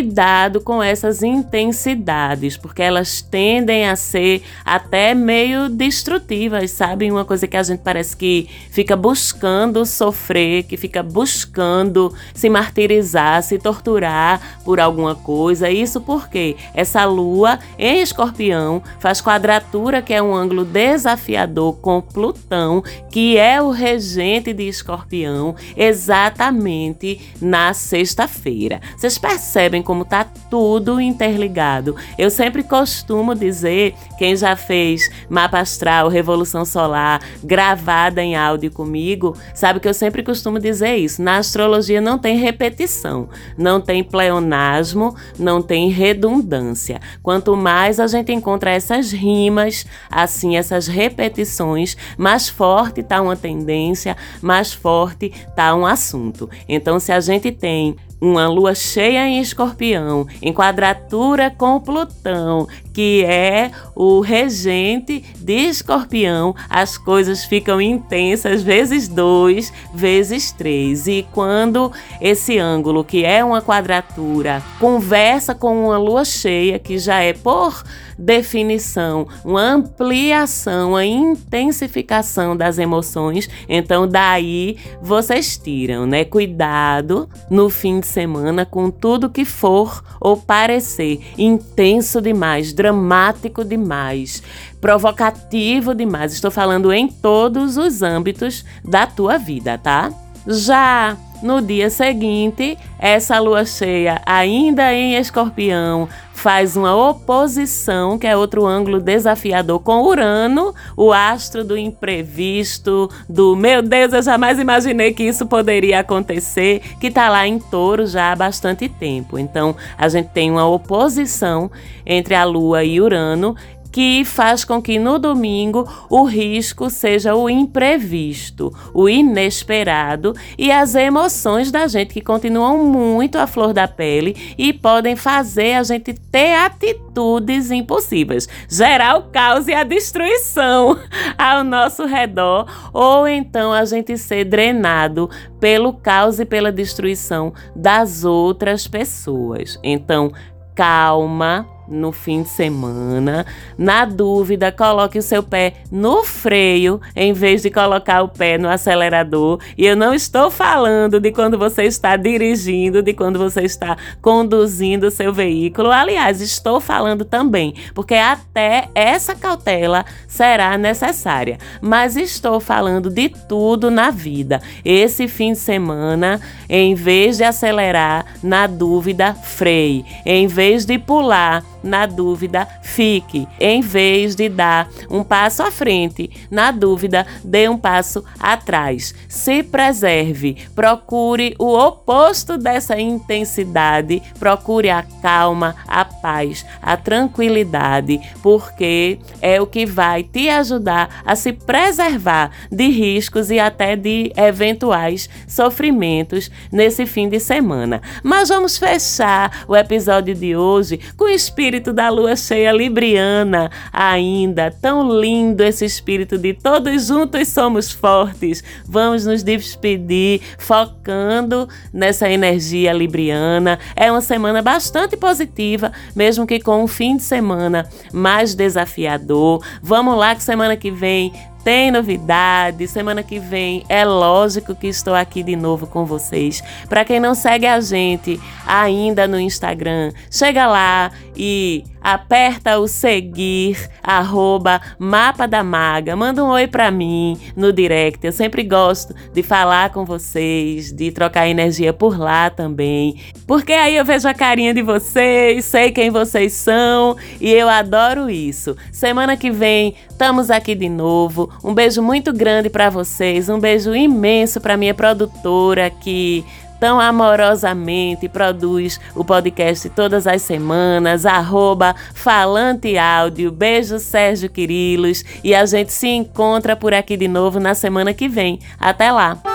com 0.64 0.82
essas 0.82 1.22
intensidades, 1.22 2.58
porque 2.58 2.82
elas 2.82 3.22
tendem 3.22 3.88
a 3.88 3.96
ser 3.96 4.42
até 4.66 5.14
meio 5.14 5.70
destrutivas, 5.70 6.72
sabe? 6.72 7.12
Uma 7.12 7.26
coisa 7.26 7.48
que 7.48 7.58
a 7.58 7.64
gente 7.64 7.82
parece 7.82 8.16
que 8.18 8.50
fica 8.72 8.96
buscando 8.96 9.86
sofrer, 9.86 10.64
que 10.64 10.78
fica 10.78 11.04
buscando 11.04 12.14
se 12.34 12.50
martirizar, 12.50 13.44
se 13.44 13.60
torturar 13.60 14.60
por 14.64 14.80
alguma 14.80 15.14
coisa. 15.14 15.70
Isso 15.70 16.02
porque 16.02 16.56
essa 16.74 17.06
lua 17.06 17.60
em 17.78 18.02
escorpião 18.02 18.82
faz 19.00 19.22
quadratura, 19.22 20.02
que 20.02 20.14
é 20.14 20.22
um 20.22 20.34
ângulo 20.34 20.66
desafiador 20.66 21.74
com 21.78 22.02
Plutão, 22.02 22.84
que 23.12 23.38
é 23.38 23.62
o 23.62 23.70
regente 23.70 24.54
de 24.54 24.68
escorpião, 24.68 25.56
exatamente 25.78 27.22
na 27.40 27.74
sexta-feira. 27.74 28.82
Vocês 28.98 29.18
percebem 29.18 29.83
como 29.84 30.06
tá 30.06 30.26
tudo 30.50 31.02
interligado. 31.02 31.96
Eu 32.18 32.30
sempre 32.30 32.64
costumo 32.64 33.36
dizer, 33.36 33.94
quem 34.18 34.36
já 34.36 34.56
fez 34.56 35.10
mapa 35.30 35.60
astral, 35.60 36.08
revolução 36.08 36.64
solar, 36.64 37.22
gravada 37.44 38.22
em 38.22 38.36
áudio 38.36 38.72
comigo, 38.72 39.36
sabe 39.54 39.80
que 39.80 39.88
eu 39.88 39.94
sempre 39.94 40.24
costumo 40.24 40.60
dizer 40.60 40.96
isso. 40.96 41.22
Na 41.22 41.38
astrologia 41.38 42.00
não 42.00 42.18
tem 42.18 42.38
repetição, 42.38 43.28
não 43.58 43.82
tem 43.82 44.04
pleonasmo, 44.04 45.16
não 45.38 45.62
tem 45.62 45.90
redundância. 45.90 47.02
Quanto 47.22 47.56
mais 47.58 48.00
a 48.00 48.08
gente 48.08 48.32
encontra 48.32 48.72
essas 48.72 49.12
rimas, 49.12 49.86
assim, 50.10 50.56
essas 50.56 50.88
repetições, 50.88 51.98
mais 52.18 52.48
forte 52.48 53.02
está 53.02 53.22
uma 53.22 53.36
tendência, 53.36 54.16
mais 54.42 54.72
forte 54.72 55.34
está 55.50 55.76
um 55.76 55.86
assunto. 55.86 56.50
Então, 56.68 56.94
então, 56.94 57.00
se 57.00 57.12
a 57.12 57.20
gente 57.20 57.52
tem 57.52 57.96
uma 58.24 58.48
lua 58.48 58.74
cheia 58.74 59.28
em 59.28 59.42
escorpião, 59.42 60.26
em 60.42 60.54
quadratura 60.54 61.52
com 61.52 61.78
Plutão, 61.80 62.68
que 62.94 63.26
é 63.26 63.72
o 63.96 64.20
regente 64.20 65.24
de 65.40 65.54
escorpião, 65.54 66.56
as 66.70 66.98
coisas 66.98 67.44
ficam 67.44 67.82
intensas 67.82 68.62
vezes 68.62 69.08
dois, 69.08 69.74
vezes 69.94 70.52
três. 70.52 71.08
E 71.08 71.26
quando 71.32 71.92
esse 72.22 72.60
ângulo, 72.60 73.04
que 73.04 73.26
é 73.26 73.44
uma 73.44 73.62
quadratura, 73.62 74.62
conversa 74.80 75.56
com 75.56 75.88
uma 75.88 75.98
lua 75.98 76.24
cheia, 76.24 76.78
que 76.78 76.98
já 76.98 77.20
é 77.22 77.34
por 77.34 77.84
definição, 78.18 79.28
uma 79.44 79.62
ampliação, 79.62 80.92
uma 80.92 81.06
intensificação 81.06 82.56
das 82.56 82.78
emoções, 82.78 83.50
então 83.68 84.08
daí 84.08 84.78
vocês 85.02 85.58
tiram, 85.58 86.06
né? 86.06 86.24
Cuidado 86.24 87.28
no 87.50 87.70
fim 87.70 88.00
de 88.00 88.08
semana 88.08 88.66
com 88.66 88.92
tudo 88.92 89.30
que 89.30 89.46
for 89.46 90.04
ou 90.20 90.38
parecer 90.38 91.20
intenso 91.38 92.22
demais, 92.22 92.72
dramático 92.84 93.64
demais, 93.64 94.44
provocativo 94.82 95.96
demais. 95.96 96.34
Estou 96.34 96.52
falando 96.52 96.92
em 96.92 97.08
todos 97.08 97.78
os 97.78 98.02
âmbitos 98.02 98.66
da 98.84 99.08
tua 99.08 99.38
vida, 99.38 99.78
tá? 99.78 100.12
Já 100.46 101.16
no 101.44 101.62
dia 101.62 101.90
seguinte, 101.90 102.78
essa 102.98 103.38
lua 103.40 103.66
cheia, 103.66 104.22
ainda 104.26 104.94
em 104.94 105.16
escorpião, 105.16 106.08
faz 106.34 106.76
uma 106.76 106.96
oposição, 106.96 108.18
que 108.18 108.26
é 108.26 108.36
outro 108.36 108.66
ângulo 108.66 109.00
desafiador, 109.00 109.80
com 109.80 110.02
Urano, 110.04 110.74
o 110.98 111.14
astro 111.14 111.64
do 111.64 111.78
imprevisto, 111.78 113.10
do 113.30 113.56
meu 113.56 113.82
Deus, 113.82 114.14
eu 114.14 114.22
jamais 114.22 114.58
imaginei 114.58 115.14
que 115.14 115.24
isso 115.24 115.46
poderia 115.46 116.00
acontecer, 116.00 116.82
que 117.00 117.08
está 117.08 117.30
lá 117.30 117.48
em 117.48 117.60
touro 117.60 118.08
já 118.08 118.32
há 118.32 118.36
bastante 118.36 118.88
tempo. 118.88 119.38
Então, 119.38 119.76
a 119.98 120.08
gente 120.08 120.30
tem 120.30 120.50
uma 120.50 120.66
oposição 120.66 121.70
entre 122.06 122.36
a 122.36 122.44
Lua 122.44 122.84
e 122.84 123.00
Urano 123.00 123.56
que 123.94 124.26
faz 124.26 124.66
com 124.66 124.82
que 124.82 124.98
no 124.98 125.20
domingo 125.20 125.88
o 126.10 126.24
risco 126.24 126.90
seja 126.90 127.36
o 127.36 127.48
imprevisto, 127.48 128.74
o 128.92 129.08
inesperado 129.08 130.34
e 130.58 130.72
as 130.72 130.96
emoções 130.96 131.72
da 131.72 131.86
gente 131.86 132.12
que 132.12 132.20
continuam 132.20 132.84
muito 132.86 133.38
à 133.38 133.46
flor 133.46 133.72
da 133.72 133.88
pele 133.88 134.56
e 134.58 134.74
podem 134.74 135.16
fazer 135.16 135.76
a 135.76 135.84
gente 135.84 136.12
ter 136.14 136.56
atitudes 136.56 137.70
impossíveis, 137.70 138.50
gerar 138.68 139.16
o 139.18 139.30
caos 139.30 139.68
e 139.68 139.74
a 139.74 139.84
destruição 139.84 140.98
ao 141.38 141.64
nosso 141.64 142.04
redor, 142.06 142.66
ou 142.92 143.28
então 143.28 143.72
a 143.72 143.86
gente 143.86 144.18
ser 144.18 144.46
drenado 144.46 145.30
pelo 145.60 145.94
caos 145.94 146.40
e 146.40 146.46
pela 146.46 146.72
destruição 146.72 147.54
das 147.76 148.26
outras 148.26 148.88
pessoas. 148.88 149.80
Então, 149.84 150.32
calma, 150.74 151.68
no 151.88 152.12
fim 152.12 152.44
de 152.44 152.50
semana. 152.50 153.46
Na 153.78 154.06
dúvida, 154.06 154.72
coloque 154.72 155.18
o 155.18 155.22
seu 155.24 155.44
pé 155.44 155.74
no 155.92 156.24
freio 156.24 157.00
em 157.16 157.34
vez 157.34 157.62
de 157.62 157.70
colocar 157.70 158.22
o 158.22 158.28
pé 158.28 158.58
no 158.58 158.70
acelerador. 158.70 159.60
E 159.78 159.86
eu 159.86 159.96
não 159.96 160.14
estou 160.14 160.50
falando 160.50 161.20
de 161.20 161.32
quando 161.32 161.58
você 161.58 161.84
está 161.84 162.16
dirigindo, 162.16 163.02
de 163.02 163.14
quando 163.14 163.40
você 163.40 163.62
está 163.62 163.98
conduzindo 164.22 165.08
o 165.08 165.12
seu 165.12 165.34
veículo. 165.34 165.92
Aliás, 165.92 166.42
estou 166.42 166.80
falando 166.80 167.26
também, 167.26 167.74
porque 167.94 168.16
até 168.16 168.90
essa 168.96 169.36
cautela 169.36 170.06
será 170.28 170.78
necessária. 170.78 171.58
Mas 171.82 172.16
estou 172.16 172.60
falando 172.60 173.10
de 173.10 173.30
tudo 173.30 173.92
na 173.92 174.10
vida. 174.10 174.62
Esse 174.84 175.28
fim 175.28 175.54
de 175.54 175.60
semana, 175.60 176.40
em 176.70 176.96
vez 176.96 177.38
de 177.38 177.44
acelerar, 177.44 178.26
na 178.42 178.68
dúvida, 178.68 179.34
freie. 179.34 180.06
Em 180.26 180.48
vez 180.48 180.86
de 180.86 180.98
pular, 180.98 181.64
na 181.84 182.06
dúvida, 182.06 182.68
fique. 182.82 183.48
Em 183.60 183.82
vez 183.82 184.36
de 184.36 184.48
dar 184.50 184.90
um 185.10 185.24
passo 185.24 185.62
à 185.62 185.70
frente, 185.70 186.30
na 186.50 186.72
dúvida, 186.72 187.26
dê 187.44 187.68
um 187.68 187.78
passo 187.78 188.24
atrás. 188.40 189.14
Se 189.28 189.62
preserve, 189.62 190.58
procure 190.74 191.56
o 191.60 191.78
oposto 191.78 192.58
dessa 192.58 193.00
intensidade, 193.00 194.22
procure 194.40 194.90
a 194.90 195.04
calma, 195.22 195.76
a 195.88 196.06
paz, 196.06 196.66
a 196.82 196.96
tranquilidade, 196.96 198.20
porque 198.42 199.20
é 199.42 199.62
o 199.62 199.68
que 199.68 199.86
vai 199.86 200.24
te 200.24 200.50
ajudar 200.50 201.22
a 201.26 201.36
se 201.36 201.52
preservar 201.52 202.52
de 202.72 202.88
riscos 202.88 203.52
e 203.52 203.60
até 203.60 203.96
de 203.96 204.32
eventuais 204.38 205.30
sofrimentos 205.48 206.50
nesse 206.72 207.06
fim 207.06 207.28
de 207.28 207.40
semana. 207.40 208.02
Mas 208.24 208.50
vamos 208.50 208.78
fechar 208.78 209.66
o 209.68 209.76
episódio 209.76 210.34
de 210.34 210.56
hoje 210.56 211.00
com 211.18 211.26
o 211.26 211.30
espírito 211.30 211.73
espírito 211.74 211.92
da 211.92 212.10
lua 212.10 212.36
cheia 212.36 212.72
libriana 212.72 213.72
ainda. 213.92 214.70
Tão 214.70 215.20
lindo 215.20 215.64
esse 215.64 215.84
espírito 215.84 216.38
de 216.38 216.54
todos 216.54 217.08
juntos 217.08 217.48
somos 217.48 217.92
fortes. 217.92 218.64
Vamos 218.86 219.26
nos 219.26 219.42
despedir 219.42 220.42
focando 220.60 221.68
nessa 221.92 222.30
energia 222.30 222.94
libriana. 222.94 223.80
É 223.96 224.12
uma 224.12 224.22
semana 224.22 224.62
bastante 224.62 225.18
positiva, 225.18 225.92
mesmo 226.16 226.46
que 226.46 226.60
com 226.60 226.84
um 226.84 226.88
fim 226.88 227.18
de 227.18 227.24
semana 227.24 227.90
mais 228.12 228.54
desafiador. 228.54 229.64
Vamos 229.82 230.16
lá 230.16 230.36
que 230.36 230.44
semana 230.44 230.78
que 230.78 230.92
vem 230.92 231.34
tem 231.64 231.92
novidade. 231.92 232.88
Semana 232.88 233.24
que 233.24 233.40
vem 233.40 233.84
é 233.88 234.04
lógico 234.04 234.76
que 234.76 234.88
estou 234.88 235.16
aqui 235.16 235.42
de 235.42 235.56
novo 235.56 235.88
com 235.88 236.06
vocês. 236.06 236.62
Para 236.90 237.06
quem 237.06 237.20
não 237.20 237.34
segue 237.34 237.66
a 237.66 237.80
gente 237.80 238.40
ainda 238.66 239.28
no 239.28 239.40
Instagram, 239.40 240.12
chega 240.30 240.68
lá 240.68 241.12
e 241.36 241.84
aperta 242.04 242.78
o 242.78 242.88
seguir, 242.88 243.90
arroba 244.04 244.82
Mapa 245.00 245.48
da 245.48 245.64
Maga. 245.64 246.16
Manda 246.16 246.44
um 246.44 246.50
oi 246.50 246.68
para 246.68 246.92
mim 246.92 247.40
no 247.56 247.72
direct. 247.72 248.26
Eu 248.26 248.34
sempre 248.34 248.64
gosto 248.64 249.16
de 249.34 249.42
falar 249.42 249.92
com 249.92 250.04
vocês, 250.04 250.92
de 250.92 251.12
trocar 251.12 251.48
energia 251.48 251.94
por 251.94 252.20
lá 252.20 252.50
também. 252.50 253.16
Porque 253.48 253.72
aí 253.72 253.96
eu 253.96 254.04
vejo 254.04 254.28
a 254.28 254.34
carinha 254.34 254.74
de 254.74 254.82
vocês, 254.82 255.66
sei 255.66 255.92
quem 255.92 256.12
vocês 256.12 256.54
são 256.54 257.16
e 257.40 257.50
eu 257.52 257.70
adoro 257.70 258.30
isso. 258.30 258.76
Semana 258.92 259.38
que 259.38 259.50
vem 259.50 259.96
estamos 260.10 260.50
aqui 260.50 260.76
de 260.76 260.90
novo. 260.90 261.50
Um 261.64 261.74
beijo 261.74 262.02
muito 262.02 262.34
grande 262.34 262.70
para 262.70 262.90
vocês, 262.90 263.50
um 263.50 263.60
beijo 263.60 263.96
imenso 263.96 264.60
para 264.60 264.78
minha 264.78 264.94
produtora 264.94 265.90
que 265.90 266.46
tão 266.84 267.00
amorosamente 267.00 268.28
produz 268.28 269.00
o 269.16 269.24
podcast 269.24 269.90
todas 269.92 270.28
as 270.28 270.42
semanas, 270.42 271.26
arroba 271.26 271.96
Falante 272.14 272.98
Áudio. 272.98 273.54
Beijo, 273.54 274.00
Sérgio 274.00 274.50
Quirilos. 274.50 275.24
E 275.42 275.56
a 275.56 275.66
gente 275.66 275.94
se 275.94 276.10
encontra 276.10 276.76
por 276.76 276.94
aqui 276.94 277.16
de 277.16 277.30
novo 277.30 277.58
na 277.58 277.74
semana 277.74 278.14
que 278.14 278.28
vem. 278.28 278.60
Até 278.78 279.14
lá! 279.14 279.53